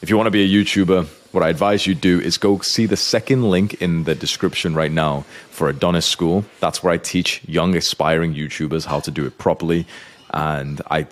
If 0.00 0.10
you 0.10 0.16
want 0.16 0.26
to 0.26 0.32
be 0.32 0.42
a 0.42 0.64
YouTuber, 0.64 1.06
what 1.32 1.44
I 1.44 1.48
advise 1.48 1.86
you 1.86 1.94
do 1.94 2.20
is 2.20 2.36
go 2.36 2.58
see 2.58 2.86
the 2.86 2.96
second 2.96 3.48
link 3.48 3.80
in 3.80 4.04
the 4.04 4.14
description 4.14 4.74
right 4.74 4.90
now 4.90 5.24
for 5.50 5.68
Adonis 5.68 6.06
School. 6.06 6.44
That's 6.60 6.82
where 6.82 6.92
I 6.92 6.98
teach 6.98 7.40
young 7.46 7.76
aspiring 7.76 8.34
YouTubers 8.34 8.86
how 8.86 9.00
to 9.00 9.10
do 9.10 9.24
it 9.26 9.38
properly. 9.38 9.86
And 10.34 10.80
I 10.90 11.06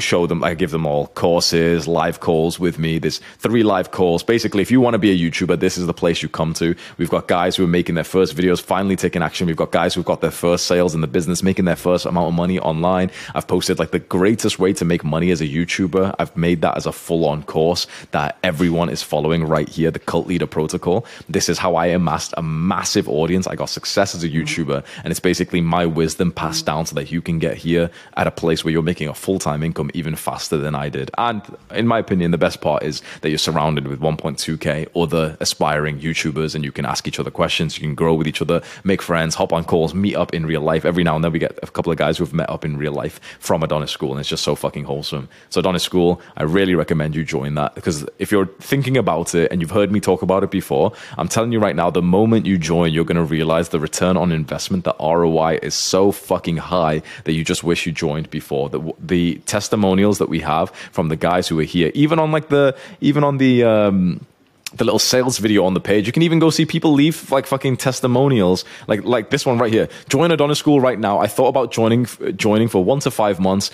show 0.00 0.26
them, 0.26 0.42
I 0.44 0.54
give 0.54 0.70
them 0.70 0.86
all 0.86 1.08
courses, 1.08 1.86
live 1.86 2.20
calls 2.20 2.58
with 2.58 2.78
me. 2.78 2.98
There's 2.98 3.18
three 3.38 3.62
live 3.62 3.90
calls. 3.90 4.22
Basically, 4.22 4.62
if 4.62 4.70
you 4.70 4.80
want 4.80 4.94
to 4.94 4.98
be 4.98 5.10
a 5.10 5.30
YouTuber, 5.30 5.60
this 5.60 5.78
is 5.78 5.86
the 5.86 5.94
place 5.94 6.22
you 6.22 6.28
come 6.28 6.54
to. 6.54 6.74
We've 6.96 7.10
got 7.10 7.28
guys 7.28 7.56
who 7.56 7.64
are 7.64 7.68
making 7.68 7.94
their 7.94 8.04
first 8.04 8.36
videos, 8.36 8.60
finally 8.60 8.96
taking 8.96 9.22
action. 9.22 9.46
We've 9.46 9.56
got 9.56 9.72
guys 9.72 9.94
who've 9.94 10.04
got 10.04 10.20
their 10.20 10.30
first 10.30 10.66
sales 10.66 10.94
in 10.94 11.00
the 11.00 11.06
business, 11.06 11.42
making 11.42 11.64
their 11.64 11.76
first 11.76 12.06
amount 12.06 12.28
of 12.28 12.34
money 12.34 12.58
online. 12.58 13.10
I've 13.34 13.46
posted 13.48 13.78
like 13.78 13.90
the 13.90 13.98
greatest 13.98 14.58
way 14.58 14.72
to 14.74 14.84
make 14.84 15.04
money 15.04 15.30
as 15.30 15.40
a 15.40 15.46
YouTuber. 15.46 16.14
I've 16.18 16.36
made 16.36 16.62
that 16.62 16.76
as 16.76 16.86
a 16.86 16.92
full 16.92 17.24
on 17.24 17.42
course 17.42 17.86
that 18.12 18.38
everyone 18.42 18.88
is 18.88 19.02
following 19.02 19.44
right 19.44 19.68
here, 19.68 19.90
the 19.90 19.98
cult 19.98 20.26
leader 20.26 20.46
protocol. 20.46 21.06
This 21.28 21.48
is 21.48 21.58
how 21.58 21.74
I 21.76 21.86
amassed 21.86 22.34
a 22.36 22.42
massive 22.42 23.08
audience. 23.08 23.46
I 23.46 23.54
got 23.54 23.68
success 23.68 24.14
as 24.14 24.24
a 24.24 24.28
YouTuber, 24.28 24.84
and 25.04 25.10
it's 25.10 25.20
basically 25.20 25.60
my 25.60 25.86
wisdom 25.86 26.32
passed 26.32 26.66
down 26.66 26.86
so 26.86 26.94
that 26.94 27.10
you 27.10 27.20
can 27.22 27.38
get 27.38 27.56
here 27.56 27.90
at 28.16 28.26
a 28.26 28.30
place 28.30 28.64
where 28.64 28.72
you're 28.72 28.82
making 28.82 29.08
a 29.08 29.14
full 29.14 29.38
time 29.38 29.62
income 29.62 29.87
even 29.94 30.16
faster 30.16 30.56
than 30.56 30.74
I 30.74 30.88
did. 30.88 31.10
And 31.18 31.42
in 31.70 31.86
my 31.86 31.98
opinion, 31.98 32.30
the 32.30 32.38
best 32.38 32.60
part 32.60 32.82
is 32.82 33.02
that 33.20 33.28
you're 33.28 33.38
surrounded 33.38 33.88
with 33.88 34.00
1.2k 34.00 34.88
other 34.96 35.36
aspiring 35.40 36.00
YouTubers 36.00 36.54
and 36.54 36.64
you 36.64 36.72
can 36.72 36.84
ask 36.84 37.06
each 37.06 37.20
other 37.20 37.30
questions, 37.30 37.76
you 37.76 37.82
can 37.82 37.94
grow 37.94 38.14
with 38.14 38.26
each 38.26 38.42
other, 38.42 38.62
make 38.84 39.02
friends, 39.02 39.34
hop 39.34 39.52
on 39.52 39.64
calls, 39.64 39.94
meet 39.94 40.16
up 40.16 40.34
in 40.34 40.46
real 40.46 40.60
life. 40.60 40.84
Every 40.84 41.04
now 41.04 41.16
and 41.16 41.24
then 41.24 41.32
we 41.32 41.38
get 41.38 41.58
a 41.62 41.66
couple 41.66 41.92
of 41.92 41.98
guys 41.98 42.18
who've 42.18 42.34
met 42.34 42.50
up 42.50 42.64
in 42.64 42.76
real 42.76 42.92
life 42.92 43.20
from 43.38 43.62
Adonis 43.62 43.90
School 43.90 44.12
and 44.12 44.20
it's 44.20 44.28
just 44.28 44.44
so 44.44 44.54
fucking 44.54 44.84
wholesome. 44.84 45.28
So 45.50 45.60
Adonis 45.60 45.82
School, 45.82 46.20
I 46.36 46.42
really 46.44 46.74
recommend 46.74 47.14
you 47.14 47.24
join 47.24 47.54
that 47.54 47.74
because 47.74 48.06
if 48.18 48.32
you're 48.32 48.46
thinking 48.60 48.96
about 48.96 49.34
it 49.34 49.50
and 49.50 49.60
you've 49.60 49.70
heard 49.70 49.92
me 49.92 50.00
talk 50.00 50.22
about 50.22 50.42
it 50.42 50.50
before, 50.50 50.92
I'm 51.16 51.28
telling 51.28 51.52
you 51.52 51.60
right 51.60 51.76
now, 51.76 51.90
the 51.90 52.02
moment 52.02 52.46
you 52.46 52.58
join, 52.58 52.92
you're 52.92 53.04
going 53.04 53.16
to 53.16 53.24
realize 53.24 53.68
the 53.70 53.80
return 53.80 54.16
on 54.16 54.32
investment, 54.32 54.84
the 54.84 54.94
ROI 55.00 55.58
is 55.62 55.74
so 55.74 56.12
fucking 56.12 56.56
high 56.56 57.02
that 57.24 57.32
you 57.32 57.44
just 57.44 57.64
wish 57.64 57.86
you 57.86 57.92
joined 57.92 58.30
before. 58.30 58.68
The, 58.68 58.92
the 58.98 59.40
testimonials 59.78 60.18
that 60.18 60.28
we 60.28 60.40
have 60.40 60.70
from 60.92 61.08
the 61.08 61.16
guys 61.16 61.48
who 61.48 61.58
are 61.60 61.64
here, 61.64 61.90
even 61.94 62.18
on 62.18 62.32
like 62.32 62.48
the, 62.48 62.74
even 63.00 63.24
on 63.24 63.38
the, 63.38 63.62
um, 63.64 64.26
the 64.74 64.84
little 64.84 64.98
sales 64.98 65.38
video 65.38 65.64
on 65.64 65.74
the 65.74 65.80
page. 65.80 66.06
You 66.06 66.12
can 66.12 66.22
even 66.22 66.40
go 66.40 66.50
see 66.50 66.66
people 66.66 66.92
leave 66.92 67.30
like 67.30 67.46
fucking 67.46 67.78
testimonials, 67.78 68.64
like 68.86 69.02
like 69.04 69.30
this 69.30 69.46
one 69.46 69.58
right 69.58 69.72
here. 69.72 69.88
Join 70.10 70.30
Adonis 70.30 70.58
School 70.58 70.80
right 70.80 70.98
now. 70.98 71.20
I 71.20 71.26
thought 71.26 71.48
about 71.48 71.72
joining 71.72 72.06
joining 72.36 72.68
for 72.68 72.84
one 72.84 73.00
to 73.00 73.10
five 73.10 73.40
months, 73.40 73.70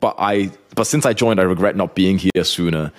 but 0.00 0.16
I 0.18 0.50
but 0.74 0.84
since 0.84 1.06
I 1.06 1.14
joined, 1.14 1.40
I 1.40 1.44
regret 1.44 1.76
not 1.76 1.94
being 1.94 2.18
here 2.18 2.44
sooner. 2.44 2.92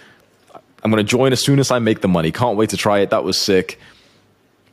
I'm 0.84 0.90
gonna 0.90 1.04
join 1.04 1.32
as 1.32 1.44
soon 1.44 1.60
as 1.60 1.70
I 1.70 1.78
make 1.78 2.02
the 2.02 2.08
money. 2.08 2.32
Can't 2.32 2.58
wait 2.58 2.72
to 2.72 2.78
try 2.78 3.00
it. 3.00 3.12
That 3.12 3.24
was 3.24 3.38
sick 3.40 3.78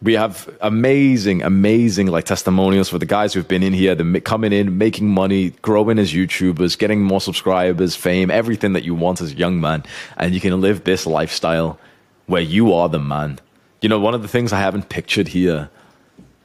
we 0.02 0.12
have 0.12 0.48
amazing, 0.60 1.42
amazing 1.42 2.08
like 2.08 2.24
testimonials 2.24 2.88
for 2.88 2.98
the 2.98 3.06
guys 3.06 3.32
who've 3.32 3.48
been 3.48 3.62
in 3.62 3.72
here, 3.72 3.94
the 3.94 4.20
coming 4.20 4.52
in, 4.52 4.76
making 4.76 5.08
money, 5.08 5.50
growing 5.62 5.98
as 5.98 6.12
YouTubers, 6.12 6.78
getting 6.78 7.02
more 7.02 7.20
subscribers, 7.20 7.96
fame, 7.96 8.30
everything 8.30 8.74
that 8.74 8.84
you 8.84 8.94
want 8.94 9.20
as 9.20 9.32
a 9.32 9.34
young 9.34 9.60
man, 9.60 9.84
and 10.18 10.34
you 10.34 10.40
can 10.40 10.60
live 10.60 10.84
this 10.84 11.06
lifestyle 11.06 11.78
where 12.26 12.42
you 12.42 12.74
are 12.74 12.88
the 12.88 12.98
man. 12.98 13.38
You 13.80 13.88
know, 13.88 13.98
one 13.98 14.14
of 14.14 14.22
the 14.22 14.28
things 14.28 14.52
I 14.52 14.60
haven't 14.60 14.90
pictured 14.90 15.28
here, 15.28 15.70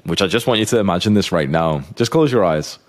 which 0.03 0.21
I 0.21 0.27
just 0.27 0.47
want 0.47 0.59
you 0.59 0.65
to 0.67 0.79
imagine 0.79 1.13
this 1.13 1.31
right 1.31 1.49
now. 1.49 1.83
Just 1.95 2.11
close 2.11 2.31
your 2.31 2.45
eyes. 2.45 2.79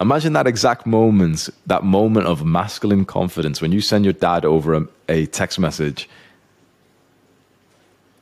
Imagine 0.00 0.34
that 0.34 0.46
exact 0.46 0.86
moment, 0.86 1.48
that 1.66 1.82
moment 1.82 2.28
of 2.28 2.44
masculine 2.44 3.04
confidence 3.04 3.60
when 3.60 3.72
you 3.72 3.80
send 3.80 4.04
your 4.04 4.14
dad 4.14 4.44
over 4.44 4.74
a, 4.74 4.86
a 5.08 5.26
text 5.26 5.58
message. 5.58 6.08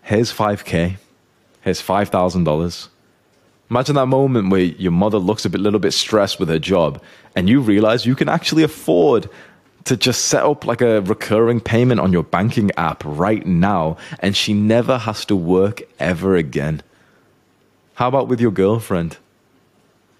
Here's 0.03 0.33
5K 0.33 0.96
Here's 1.66 1.83
$5,000. 1.83 2.88
Imagine 3.70 3.96
that 3.96 4.07
moment 4.07 4.50
where 4.50 4.61
your 4.61 4.92
mother 4.92 5.18
looks 5.18 5.44
a 5.44 5.50
bit, 5.50 5.61
little 5.61 5.81
bit 5.81 5.90
stressed 5.90 6.38
with 6.38 6.48
her 6.48 6.61
job 6.61 7.02
and 7.35 7.48
you 7.48 7.61
realize 7.61 8.07
you 8.07 8.14
can 8.14 8.29
actually 8.29 8.62
afford 8.62 9.29
to 9.83 9.96
just 9.96 10.26
set 10.26 10.44
up 10.44 10.64
like 10.64 10.81
a 10.81 11.00
recurring 11.00 11.59
payment 11.59 11.98
on 11.98 12.12
your 12.12 12.22
banking 12.22 12.70
app 12.76 13.02
right 13.05 13.44
now 13.44 13.96
and 14.20 14.37
she 14.37 14.55
never 14.55 14.96
has 14.96 15.24
to 15.24 15.35
work 15.35 15.83
ever 15.98 16.37
again. 16.37 16.85
How 17.94 18.07
about 18.07 18.29
with 18.29 18.40
your 18.40 18.52
girlfriend? 18.52 19.16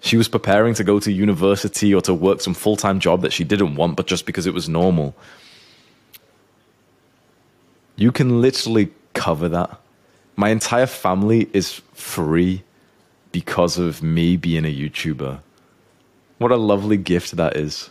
She 0.01 0.17
was 0.17 0.27
preparing 0.27 0.73
to 0.73 0.83
go 0.83 0.99
to 0.99 1.09
university 1.13 1.95
or 1.95 2.01
to 2.01 2.13
work 2.13 2.41
some 2.41 2.55
full 2.55 2.75
time 2.75 2.99
job 2.99 3.21
that 3.21 3.31
she 3.31 3.45
didn't 3.45 3.75
want, 3.75 3.95
but 3.95 4.05
just 4.05 4.25
because 4.25 4.47
it 4.47 4.53
was 4.53 4.67
normal. 4.67 5.15
You 7.95 8.11
can 8.11 8.41
literally 8.41 8.91
cover 9.13 9.47
that 9.47 9.79
my 10.37 10.49
entire 10.49 10.85
family 10.85 11.49
is 11.51 11.81
free 11.93 12.63
because 13.31 13.77
of 13.77 14.01
me 14.01 14.37
being 14.37 14.65
a 14.65 14.73
YouTuber. 14.73 15.39
What 16.37 16.51
a 16.51 16.55
lovely 16.55 16.97
gift 16.97 17.35
that 17.35 17.57
is. 17.57 17.89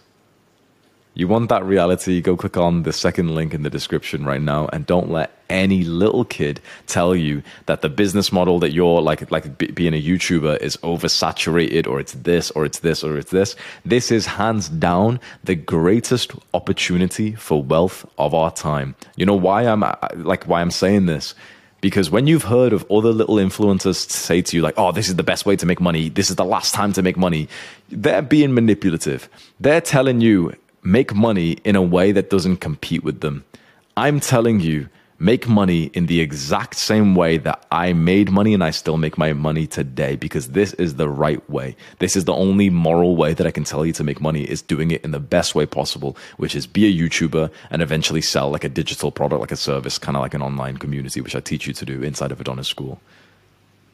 You 1.14 1.26
want 1.26 1.48
that 1.48 1.64
reality? 1.64 2.20
Go 2.20 2.36
click 2.36 2.56
on 2.56 2.82
the 2.84 2.92
second 2.92 3.34
link 3.34 3.52
in 3.54 3.62
the 3.62 3.70
description 3.70 4.24
right 4.24 4.40
now 4.40 4.68
and 4.72 4.86
don't 4.86 5.10
let 5.10 5.32
any 5.48 5.82
little 5.82 6.24
kid 6.24 6.60
tell 6.86 7.16
you 7.16 7.42
that 7.64 7.80
the 7.80 7.88
business 7.88 8.30
model 8.30 8.58
that 8.60 8.72
you're 8.72 9.00
like 9.00 9.28
like 9.30 9.56
b- 9.56 9.70
being 9.70 9.94
a 9.94 10.02
YouTuber 10.02 10.58
is 10.60 10.76
oversaturated 10.78 11.86
or 11.86 11.98
it's 12.00 12.12
this 12.12 12.50
or 12.50 12.64
it's 12.66 12.80
this 12.80 13.02
or 13.02 13.16
it's 13.16 13.30
this. 13.30 13.56
This 13.84 14.12
is 14.12 14.26
hands 14.26 14.68
down 14.68 15.18
the 15.42 15.54
greatest 15.54 16.32
opportunity 16.52 17.32
for 17.32 17.62
wealth 17.62 18.04
of 18.18 18.34
our 18.34 18.52
time. 18.52 18.94
You 19.16 19.24
know 19.24 19.34
why 19.34 19.66
I'm 19.66 19.82
like 20.16 20.44
why 20.44 20.60
I'm 20.60 20.70
saying 20.70 21.06
this? 21.06 21.34
Because 21.80 22.10
when 22.10 22.26
you've 22.26 22.44
heard 22.44 22.72
of 22.72 22.90
other 22.90 23.12
little 23.12 23.36
influencers 23.36 23.96
say 23.96 24.42
to 24.42 24.56
you, 24.56 24.62
like, 24.62 24.74
oh, 24.76 24.92
this 24.92 25.08
is 25.08 25.16
the 25.16 25.22
best 25.22 25.46
way 25.46 25.56
to 25.56 25.66
make 25.66 25.80
money, 25.80 26.08
this 26.08 26.30
is 26.30 26.36
the 26.36 26.44
last 26.44 26.74
time 26.74 26.92
to 26.94 27.02
make 27.02 27.16
money, 27.16 27.48
they're 27.90 28.22
being 28.22 28.54
manipulative. 28.54 29.28
They're 29.60 29.80
telling 29.80 30.20
you, 30.20 30.54
make 30.82 31.14
money 31.14 31.58
in 31.64 31.76
a 31.76 31.82
way 31.82 32.12
that 32.12 32.30
doesn't 32.30 32.58
compete 32.58 33.04
with 33.04 33.20
them. 33.20 33.44
I'm 33.96 34.20
telling 34.20 34.60
you, 34.60 34.88
make 35.18 35.48
money 35.48 35.84
in 35.94 36.06
the 36.06 36.20
exact 36.20 36.76
same 36.76 37.14
way 37.14 37.38
that 37.38 37.64
I 37.70 37.92
made 37.92 38.30
money 38.30 38.52
and 38.52 38.62
I 38.62 38.70
still 38.70 38.98
make 38.98 39.16
my 39.16 39.32
money 39.32 39.66
today 39.66 40.16
because 40.16 40.48
this 40.48 40.74
is 40.74 40.96
the 40.96 41.08
right 41.08 41.48
way. 41.48 41.74
This 41.98 42.16
is 42.16 42.26
the 42.26 42.34
only 42.34 42.68
moral 42.68 43.16
way 43.16 43.32
that 43.32 43.46
I 43.46 43.50
can 43.50 43.64
tell 43.64 43.86
you 43.86 43.92
to 43.94 44.04
make 44.04 44.20
money 44.20 44.42
is 44.42 44.60
doing 44.60 44.90
it 44.90 45.02
in 45.04 45.12
the 45.12 45.20
best 45.20 45.54
way 45.54 45.64
possible, 45.64 46.16
which 46.36 46.54
is 46.54 46.66
be 46.66 46.86
a 46.86 47.08
YouTuber 47.08 47.50
and 47.70 47.80
eventually 47.80 48.20
sell 48.20 48.50
like 48.50 48.64
a 48.64 48.68
digital 48.68 49.10
product, 49.10 49.40
like 49.40 49.52
a 49.52 49.56
service, 49.56 49.98
kind 49.98 50.16
of 50.16 50.22
like 50.22 50.34
an 50.34 50.42
online 50.42 50.76
community, 50.76 51.20
which 51.20 51.34
I 51.34 51.40
teach 51.40 51.66
you 51.66 51.72
to 51.72 51.84
do 51.86 52.02
inside 52.02 52.32
of 52.32 52.40
Adonis 52.40 52.68
School. 52.68 53.00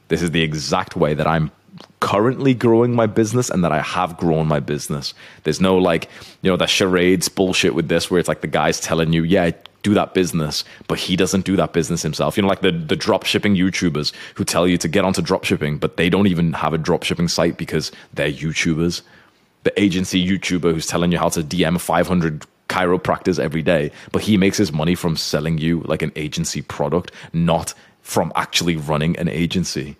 This 0.09 0.23
is 0.23 0.33
the 0.33 0.43
exact 0.43 0.97
way 0.97 1.15
that 1.15 1.27
I'm 1.27 1.53
currently 2.01 2.53
growing 2.53 2.95
my 2.95 3.07
business 3.07 3.49
and 3.49 3.65
that 3.65 3.73
I 3.73 3.81
have 3.81 4.17
grown 4.17 4.47
my 4.47 4.61
business. 4.61 5.15
There's 5.45 5.61
no 5.61 5.79
like, 5.79 6.09
you 6.43 6.51
know, 6.51 6.57
the 6.57 6.67
charades 6.67 7.29
bullshit 7.29 7.75
with 7.75 7.89
this 7.89 8.11
where 8.11 8.19
it's 8.19 8.29
like 8.29 8.41
the 8.41 8.47
guy's 8.47 8.81
telling 8.81 9.13
you, 9.13 9.23
yeah, 9.23 9.53
do 9.83 9.95
that 9.95 10.15
business, 10.15 10.65
but 10.89 10.99
he 10.99 11.17
doesn't 11.17 11.45
do 11.45 11.57
that 11.57 11.73
business 11.73 12.03
himself. 12.03 12.37
You 12.37 12.43
know, 12.43 12.49
like 12.49 12.61
the, 12.61 12.73
the 12.73 12.97
drop 12.97 13.25
shipping 13.25 13.55
YouTubers 13.55 14.13
who 14.35 14.45
tell 14.45 14.67
you 14.67 14.79
to 14.79 14.89
get 14.89 15.05
onto 15.05 15.23
drop 15.23 15.45
shipping, 15.45 15.79
but 15.79 15.97
they 15.97 16.09
don't 16.09 16.27
even 16.27 16.53
have 16.55 16.73
a 16.73 16.79
drop 16.79 17.03
shipping 17.03 17.29
site 17.29 17.57
because 17.57 17.93
they're 18.15 18.33
YouTubers. 18.33 19.03
The 19.65 19.81
agency 19.81 20.25
YouTuber 20.27 20.73
who's 20.73 20.87
telling 20.87 21.13
you 21.13 21.19
how 21.19 21.29
to 21.31 21.43
DM 21.43 21.81
500 21.81 22.47
chiropractors 22.69 23.39
every 23.39 23.63
day, 23.63 23.91
but 24.13 24.23
he 24.23 24.37
makes 24.37 24.57
his 24.57 24.73
money 24.73 24.95
from 24.95 25.17
selling 25.17 25.59
you 25.59 25.81
like 25.83 26.03
an 26.03 26.13
agency 26.17 26.63
product, 26.63 27.13
not 27.33 27.75
from 28.01 28.33
actually 28.35 28.77
running 28.77 29.17
an 29.19 29.29
agency. 29.29 29.97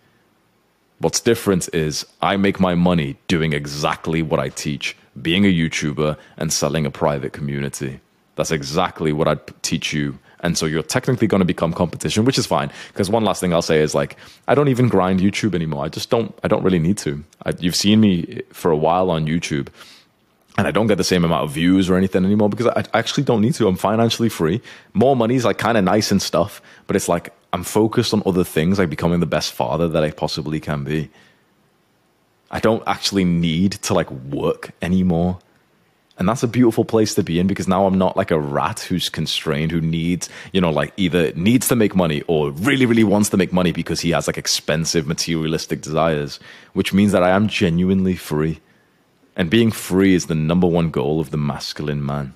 What's 0.99 1.21
different 1.21 1.69
is 1.75 2.07
I 2.21 2.37
make 2.37 2.61
my 2.61 2.75
money 2.75 3.17
doing 3.27 3.53
exactly 3.53 4.23
what 4.23 4.41
I 4.41 4.49
teach, 4.49 4.97
being 5.21 5.45
a 5.45 5.53
YouTuber 5.53 6.17
and 6.37 6.53
selling 6.53 6.87
a 6.87 6.91
private 6.91 7.33
community. 7.33 8.01
That's 8.37 8.51
exactly 8.51 9.13
what 9.13 9.29
I'd 9.29 9.63
teach 9.63 9.93
you. 9.93 10.19
And 10.41 10.59
so 10.59 10.67
you're 10.67 10.83
technically 10.83 11.29
going 11.29 11.41
to 11.41 11.45
become 11.45 11.73
competition, 11.73 12.25
which 12.25 12.39
is 12.39 12.47
fine. 12.47 12.71
Because 12.89 13.09
one 13.09 13.25
last 13.25 13.41
thing 13.41 13.53
I'll 13.53 13.63
say 13.63 13.81
is 13.81 13.95
like, 13.95 14.17
I 14.49 14.55
don't 14.55 14.69
even 14.69 14.89
grind 14.89 15.21
YouTube 15.21 15.55
anymore. 15.55 15.85
I 15.85 15.89
just 15.89 16.11
don't, 16.11 16.37
I 16.43 16.49
don't 16.49 16.65
really 16.65 16.81
need 16.81 16.99
to. 16.99 17.23
I, 17.47 17.53
you've 17.59 17.77
seen 17.77 18.01
me 18.01 18.43
for 18.53 18.71
a 18.71 18.77
while 18.77 19.11
on 19.11 19.27
YouTube 19.27 19.69
and 20.59 20.67
I 20.67 20.71
don't 20.71 20.87
get 20.87 20.99
the 20.99 21.05
same 21.05 21.25
amount 21.25 21.45
of 21.45 21.51
views 21.51 21.89
or 21.89 21.97
anything 21.97 22.25
anymore 22.25 22.49
because 22.49 22.67
I 22.67 22.85
actually 22.93 23.23
don't 23.23 23.41
need 23.41 23.55
to. 23.55 23.69
I'm 23.69 23.77
financially 23.77 24.29
free. 24.29 24.61
More 24.93 25.17
money 25.17 25.37
is 25.37 25.45
like 25.45 25.59
kind 25.59 25.79
of 25.79 25.85
nice 25.85 26.11
and 26.11 26.21
stuff, 26.21 26.61
but 26.87 26.97
it's 26.97 27.09
like 27.09 27.33
I'm 27.53 27.65
focused 27.65 28.13
on 28.13 28.23
other 28.27 28.45
things, 28.45 28.79
like 28.79 28.91
becoming 28.91 29.21
the 29.21 29.27
best 29.27 29.53
father 29.53 29.89
that 29.89 30.05
I 30.05 30.11
possibly 30.11 30.61
can 30.61 30.85
be. 30.85 31.11
I 32.51 32.61
don't 32.61 32.83
actually 32.87 33.25
need 33.25 33.73
to 33.73 33.95
like 33.95 34.11
work 34.11 34.73
anymore. 34.83 35.39
And 36.23 36.29
that's 36.29 36.45
a 36.45 36.49
beautiful 36.49 36.85
place 36.85 37.17
to 37.17 37.25
be 37.25 37.41
in 37.41 37.49
because 37.49 37.67
now 37.67 37.85
I'm 37.85 37.99
not 37.99 38.17
like 38.17 38.31
a 38.31 38.39
rat 38.39 38.79
who's 38.79 39.09
constrained, 39.09 39.73
who 39.73 39.81
needs, 39.81 40.29
you 40.53 40.61
know, 40.61 40.71
like 40.71 40.93
either 40.97 41.33
needs 41.33 41.67
to 41.67 41.75
make 41.75 41.97
money 41.97 42.23
or 42.29 42.53
really, 42.53 42.87
really 42.87 43.03
wants 43.03 43.31
to 43.31 43.37
make 43.37 43.53
money 43.53 43.73
because 43.73 43.99
he 43.99 44.11
has 44.11 44.29
like 44.29 44.39
expensive 44.39 45.05
materialistic 45.05 45.81
desires, 45.81 46.39
which 46.75 46.93
means 46.93 47.11
that 47.11 47.25
I 47.25 47.31
am 47.31 47.49
genuinely 47.49 48.15
free. 48.15 48.61
And 49.35 49.51
being 49.51 49.73
free 49.73 50.15
is 50.15 50.27
the 50.27 50.37
number 50.37 50.69
one 50.69 50.91
goal 50.91 51.19
of 51.19 51.33
the 51.33 51.39
masculine 51.39 52.07
man 52.07 52.35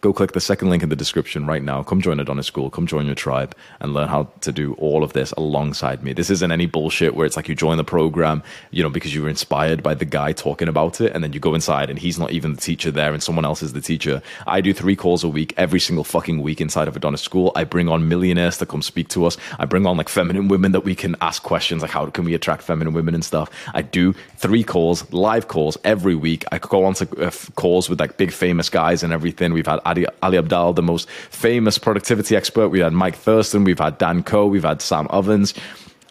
go 0.00 0.12
click 0.12 0.32
the 0.32 0.40
second 0.40 0.70
link 0.70 0.82
in 0.82 0.88
the 0.88 0.96
description 0.96 1.46
right 1.46 1.62
now. 1.62 1.82
Come 1.82 2.00
join 2.00 2.18
Adonis 2.20 2.46
School. 2.46 2.70
Come 2.70 2.86
join 2.86 3.04
your 3.04 3.14
tribe 3.14 3.54
and 3.80 3.92
learn 3.92 4.08
how 4.08 4.28
to 4.40 4.52
do 4.52 4.72
all 4.74 5.04
of 5.04 5.12
this 5.12 5.32
alongside 5.32 6.02
me. 6.02 6.14
This 6.14 6.30
isn't 6.30 6.50
any 6.50 6.66
bullshit 6.66 7.14
where 7.14 7.26
it's 7.26 7.36
like 7.36 7.48
you 7.48 7.54
join 7.54 7.76
the 7.76 7.84
program, 7.84 8.42
you 8.70 8.82
know, 8.82 8.88
because 8.88 9.14
you 9.14 9.22
were 9.22 9.28
inspired 9.28 9.82
by 9.82 9.94
the 9.94 10.06
guy 10.06 10.32
talking 10.32 10.68
about 10.68 11.00
it, 11.00 11.12
and 11.14 11.22
then 11.22 11.32
you 11.32 11.40
go 11.40 11.54
inside 11.54 11.90
and 11.90 11.98
he's 11.98 12.18
not 12.18 12.30
even 12.30 12.54
the 12.54 12.60
teacher 12.60 12.90
there 12.90 13.12
and 13.12 13.22
someone 13.22 13.44
else 13.44 13.62
is 13.62 13.74
the 13.74 13.80
teacher. 13.80 14.22
I 14.46 14.60
do 14.60 14.72
three 14.72 14.96
calls 14.96 15.22
a 15.22 15.28
week, 15.28 15.52
every 15.56 15.80
single 15.80 16.04
fucking 16.04 16.40
week 16.40 16.60
inside 16.60 16.88
of 16.88 16.96
Adonis 16.96 17.20
School. 17.20 17.52
I 17.54 17.64
bring 17.64 17.88
on 17.88 18.08
millionaires 18.08 18.56
to 18.58 18.66
come 18.66 18.82
speak 18.82 19.08
to 19.08 19.26
us. 19.26 19.36
I 19.58 19.66
bring 19.66 19.86
on 19.86 19.98
like 19.98 20.08
feminine 20.08 20.48
women 20.48 20.72
that 20.72 20.80
we 20.80 20.94
can 20.94 21.14
ask 21.20 21.42
questions 21.42 21.82
like 21.82 21.90
how 21.90 22.06
can 22.06 22.24
we 22.24 22.34
attract 22.34 22.62
feminine 22.62 22.94
women 22.94 23.14
and 23.14 23.24
stuff. 23.24 23.50
I 23.74 23.82
do 23.82 24.14
three 24.36 24.64
calls, 24.64 25.10
live 25.12 25.48
calls 25.48 25.76
every 25.84 26.14
week. 26.14 26.44
I 26.50 26.58
go 26.58 26.84
on 26.84 26.94
to 26.94 27.26
uh, 27.26 27.30
calls 27.54 27.90
with 27.90 28.00
like 28.00 28.16
big 28.16 28.32
famous 28.32 28.70
guys 28.70 29.02
and 29.02 29.12
everything. 29.12 29.52
We've 29.52 29.66
had 29.66 29.80
Ali, 29.90 30.06
Ali 30.22 30.38
Abdaal, 30.38 30.74
the 30.74 30.82
most 30.82 31.08
famous 31.30 31.78
productivity 31.78 32.36
expert. 32.36 32.68
We 32.68 32.80
had 32.80 32.92
Mike 32.92 33.16
Thurston. 33.16 33.64
We've 33.64 33.78
had 33.78 33.98
Dan 33.98 34.22
Koe. 34.22 34.46
We've 34.46 34.64
had 34.64 34.80
Sam 34.80 35.06
Ovens. 35.10 35.52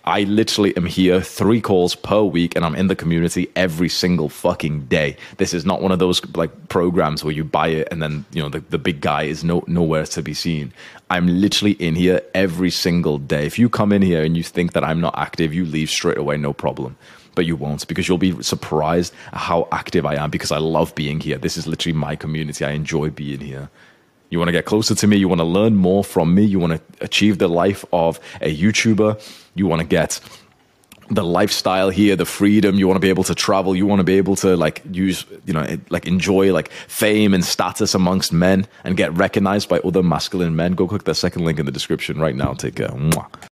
I 0.06 0.24
literally 0.24 0.76
am 0.76 0.86
here 0.86 1.22
three 1.22 1.62
calls 1.62 1.94
per 1.94 2.24
week 2.24 2.56
and 2.56 2.65
I'm 2.65 2.74
in 2.76 2.88
the 2.88 2.96
community 2.96 3.48
every 3.56 3.89
single 3.89 4.28
fucking 4.28 4.86
day. 4.86 5.15
This 5.38 5.54
is 5.54 5.65
not 5.65 5.82
one 5.82 5.92
of 5.92 6.00
those 6.00 6.26
like 6.36 6.70
programs 6.70 7.24
where 7.24 7.34
you 7.34 7.44
buy 7.44 7.68
it 7.68 7.88
and 7.92 8.02
then, 8.02 8.26
you 8.32 8.42
know, 8.42 8.50
the, 8.50 8.62
the 8.62 8.80
big 8.80 9.02
guy 9.02 9.24
is 9.24 9.44
no, 9.44 9.63
nowhere 9.68 10.06
to 10.08 10.24
be 10.24 10.34
seen. 10.34 10.74
I'm 11.12 11.28
literally 11.28 11.74
in 11.74 11.96
here 11.96 12.22
every 12.34 12.72
single 12.72 13.18
day. 13.20 13.46
If 13.46 13.60
you 13.60 13.70
come 13.70 13.92
in 13.92 14.02
here 14.02 14.24
and 14.24 14.36
you 14.36 14.44
think 14.44 14.74
that 14.74 14.84
I'm 14.84 15.00
not 15.00 15.15
active, 15.18 15.54
you 15.54 15.65
leave 15.65 15.89
straight 15.89 16.18
away, 16.18 16.38
no 16.38 16.54
problem 16.54 16.98
but 17.36 17.46
you 17.46 17.56
won't 17.56 17.88
because 17.88 18.08
you'll 18.08 18.18
be 18.18 18.42
surprised 18.44 19.13
how 19.34 19.68
active 19.72 20.06
I 20.06 20.15
am 20.15 20.30
because 20.30 20.52
I 20.52 20.58
love 20.58 20.94
being 20.96 21.20
here. 21.20 21.38
This 21.38 21.58
is 21.58 21.68
literally 21.68 21.98
my 21.98 22.15
community. 22.15 22.65
I 22.65 22.72
enjoy 22.72 23.10
being 23.10 23.39
here. 23.39 23.70
You 24.30 24.38
want 24.38 24.50
to 24.50 24.52
get 24.54 24.65
closer 24.65 24.94
to 24.94 25.08
me. 25.08 25.18
You 25.18 25.28
want 25.28 25.39
to 25.39 25.46
learn 25.46 25.76
more 25.76 26.04
from 26.04 26.36
me. 26.36 26.44
You 26.44 26.60
want 26.60 26.74
to 26.74 27.04
achieve 27.04 27.39
the 27.39 27.48
life 27.48 27.84
of 27.92 28.20
a 28.42 28.56
YouTuber. 28.56 29.20
You 29.56 29.65
want 29.65 29.82
to 29.82 29.88
get 29.88 30.20
the 31.10 31.24
lifestyle 31.24 31.89
here, 31.89 32.15
the 32.15 32.26
freedom. 32.26 32.76
You 32.76 32.88
want 32.88 32.98
to 32.98 33.02
be 33.02 33.10
able 33.10 33.24
to 33.24 33.34
travel. 33.34 33.76
You 33.76 33.88
want 33.88 34.00
to 34.00 34.04
be 34.04 34.18
able 34.18 34.36
to 34.38 34.56
like 34.56 34.84
use, 34.92 35.26
you 35.46 35.54
know, 35.54 35.65
like 35.89 36.06
enjoy 36.06 36.54
like 36.54 36.70
fame 36.88 37.34
and 37.34 37.44
status 37.44 37.96
amongst 37.96 38.32
men 38.32 38.68
and 38.84 38.96
get 38.96 39.12
recognized 39.18 39.70
by 39.70 39.80
other 39.80 40.04
masculine 40.04 40.56
men. 40.56 40.74
Go 40.74 40.88
click 40.88 41.06
the 41.06 41.15
second 41.15 41.46
link 41.46 41.58
in 41.58 41.65
the 41.65 41.72
description 41.72 42.20
right 42.20 42.36
now. 42.36 42.54
Take 42.54 42.76
care. 42.76 42.89
Mwah. 42.89 43.28